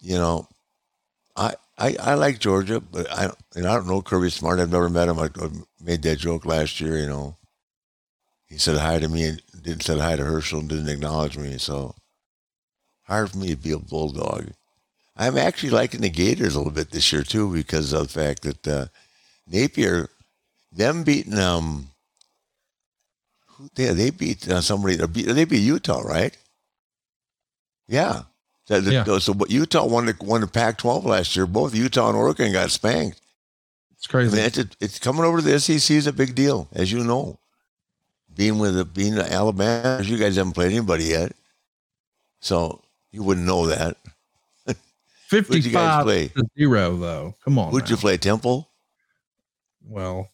[0.00, 0.46] you know,
[1.76, 4.60] I, I like Georgia, but I and I don't know Kirby Smart.
[4.60, 5.18] I've never met him.
[5.18, 5.28] I,
[5.80, 6.98] made that joke last year.
[6.98, 7.36] You know,
[8.46, 11.58] he said hi to me and didn't say hi to Herschel and didn't acknowledge me.
[11.58, 11.94] So
[13.02, 14.52] hard for me to be a bulldog.
[15.16, 18.42] I'm actually liking the Gators a little bit this year too because of the fact
[18.42, 18.86] that uh,
[19.46, 20.08] Napier,
[20.72, 21.88] them beating um,
[23.46, 24.96] who they they beat uh, somebody.
[24.96, 26.36] They beat, they beat Utah, right?
[27.88, 28.22] Yeah.
[28.68, 29.18] That- Yeah.
[29.18, 31.46] So, but Utah won the won the Pac-12 last year.
[31.46, 33.20] Both Utah and Oregon got spanked.
[33.92, 34.36] It's I crazy.
[34.36, 37.38] mean, it's, it's coming over to the SEC is a big deal, as you know.
[38.34, 41.32] Being with the, being the Alabama, you guys haven't played anybody yet,
[42.40, 43.96] so you wouldn't know that.
[44.66, 46.28] Who'd you guys Fifty-five play?
[46.28, 47.34] to zero, though.
[47.44, 47.70] Come on.
[47.70, 48.16] Who'd you play?
[48.16, 48.68] Temple,
[49.86, 50.28] Well,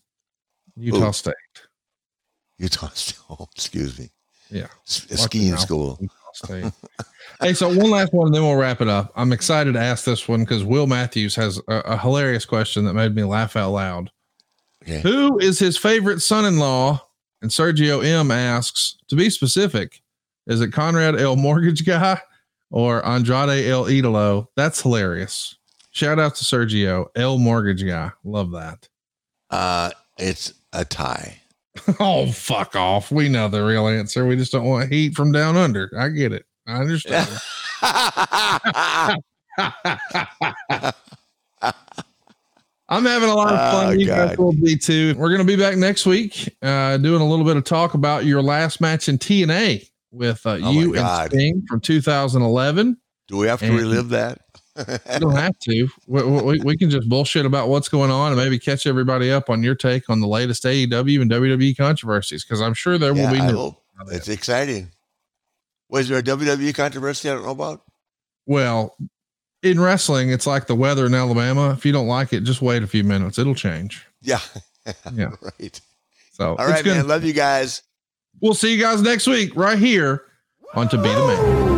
[0.77, 1.13] Utah Who?
[1.13, 1.35] State.
[2.59, 2.89] Utah.
[2.95, 3.19] State.
[3.29, 4.11] Oh, excuse me.
[4.51, 4.67] Yeah.
[4.89, 5.99] S- skiing school.
[6.35, 6.73] State.
[7.41, 9.13] hey, so one last one, and then we'll wrap it up.
[9.17, 12.95] I'm excited to ask this one because Will Matthews has a, a hilarious question that
[12.95, 14.11] made me laugh out loud.
[14.83, 15.01] Okay.
[15.01, 17.07] Who is his favorite son-in-law?
[17.43, 20.03] And Sergio M asks, to be specific,
[20.47, 21.37] is it Conrad L.
[21.37, 22.21] Mortgage Guy
[22.71, 24.49] or Andrade El Idolo?
[24.57, 25.57] That's hilarious.
[25.91, 27.39] Shout out to Sergio L.
[27.39, 28.11] Mortgage Guy.
[28.25, 28.89] Love that.
[29.49, 31.40] Uh, it's a tie.
[32.01, 33.11] oh, fuck off.
[33.11, 34.27] We know the real answer.
[34.27, 35.91] We just don't want heat from down under.
[35.97, 36.45] I get it.
[36.67, 37.29] I understand.
[42.93, 43.87] I'm having a lot of fun.
[43.87, 45.15] Oh, you guys will be too.
[45.17, 48.25] We're going to be back next week, uh, doing a little bit of talk about
[48.25, 52.97] your last match in TNA with uh, Oh, you and Sting from 2011.
[53.29, 54.41] Do we have to And- relive that?
[55.13, 55.89] You don't have to.
[56.07, 59.51] We, we, we can just bullshit about what's going on and maybe catch everybody up
[59.51, 63.31] on your take on the latest AEW and WWE controversies because I'm sure there will
[63.31, 63.41] be.
[63.41, 63.77] New-
[64.15, 64.91] It's exciting.
[65.89, 67.83] Was there a WWE controversy I don't know about?
[68.47, 68.97] Well,
[69.63, 71.73] in wrestling, it's like the weather in Alabama.
[71.73, 73.39] If you don't like it, just wait a few minutes.
[73.39, 74.07] It'll change.
[74.23, 74.41] Yeah.
[75.13, 75.33] Yeah.
[75.43, 75.81] right.
[76.33, 77.07] So All right, gonna- man.
[77.09, 77.83] Love you guys.
[78.41, 80.23] We'll see you guys next week right here
[80.75, 81.70] on To Be the Man.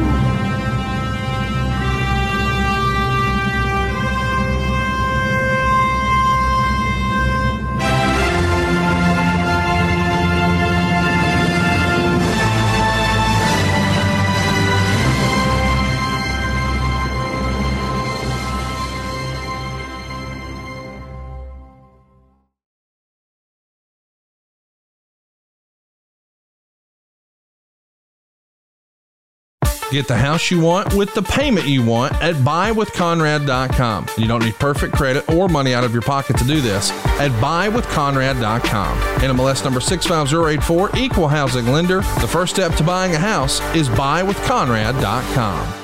[29.92, 34.06] Get the house you want with the payment you want at buywithconrad.com.
[34.16, 36.90] You don't need perfect credit or money out of your pocket to do this
[37.20, 38.98] at buywithconrad.com.
[39.20, 42.00] NMLS number 65084, equal housing lender.
[42.22, 45.81] The first step to buying a house is buywithconrad.com.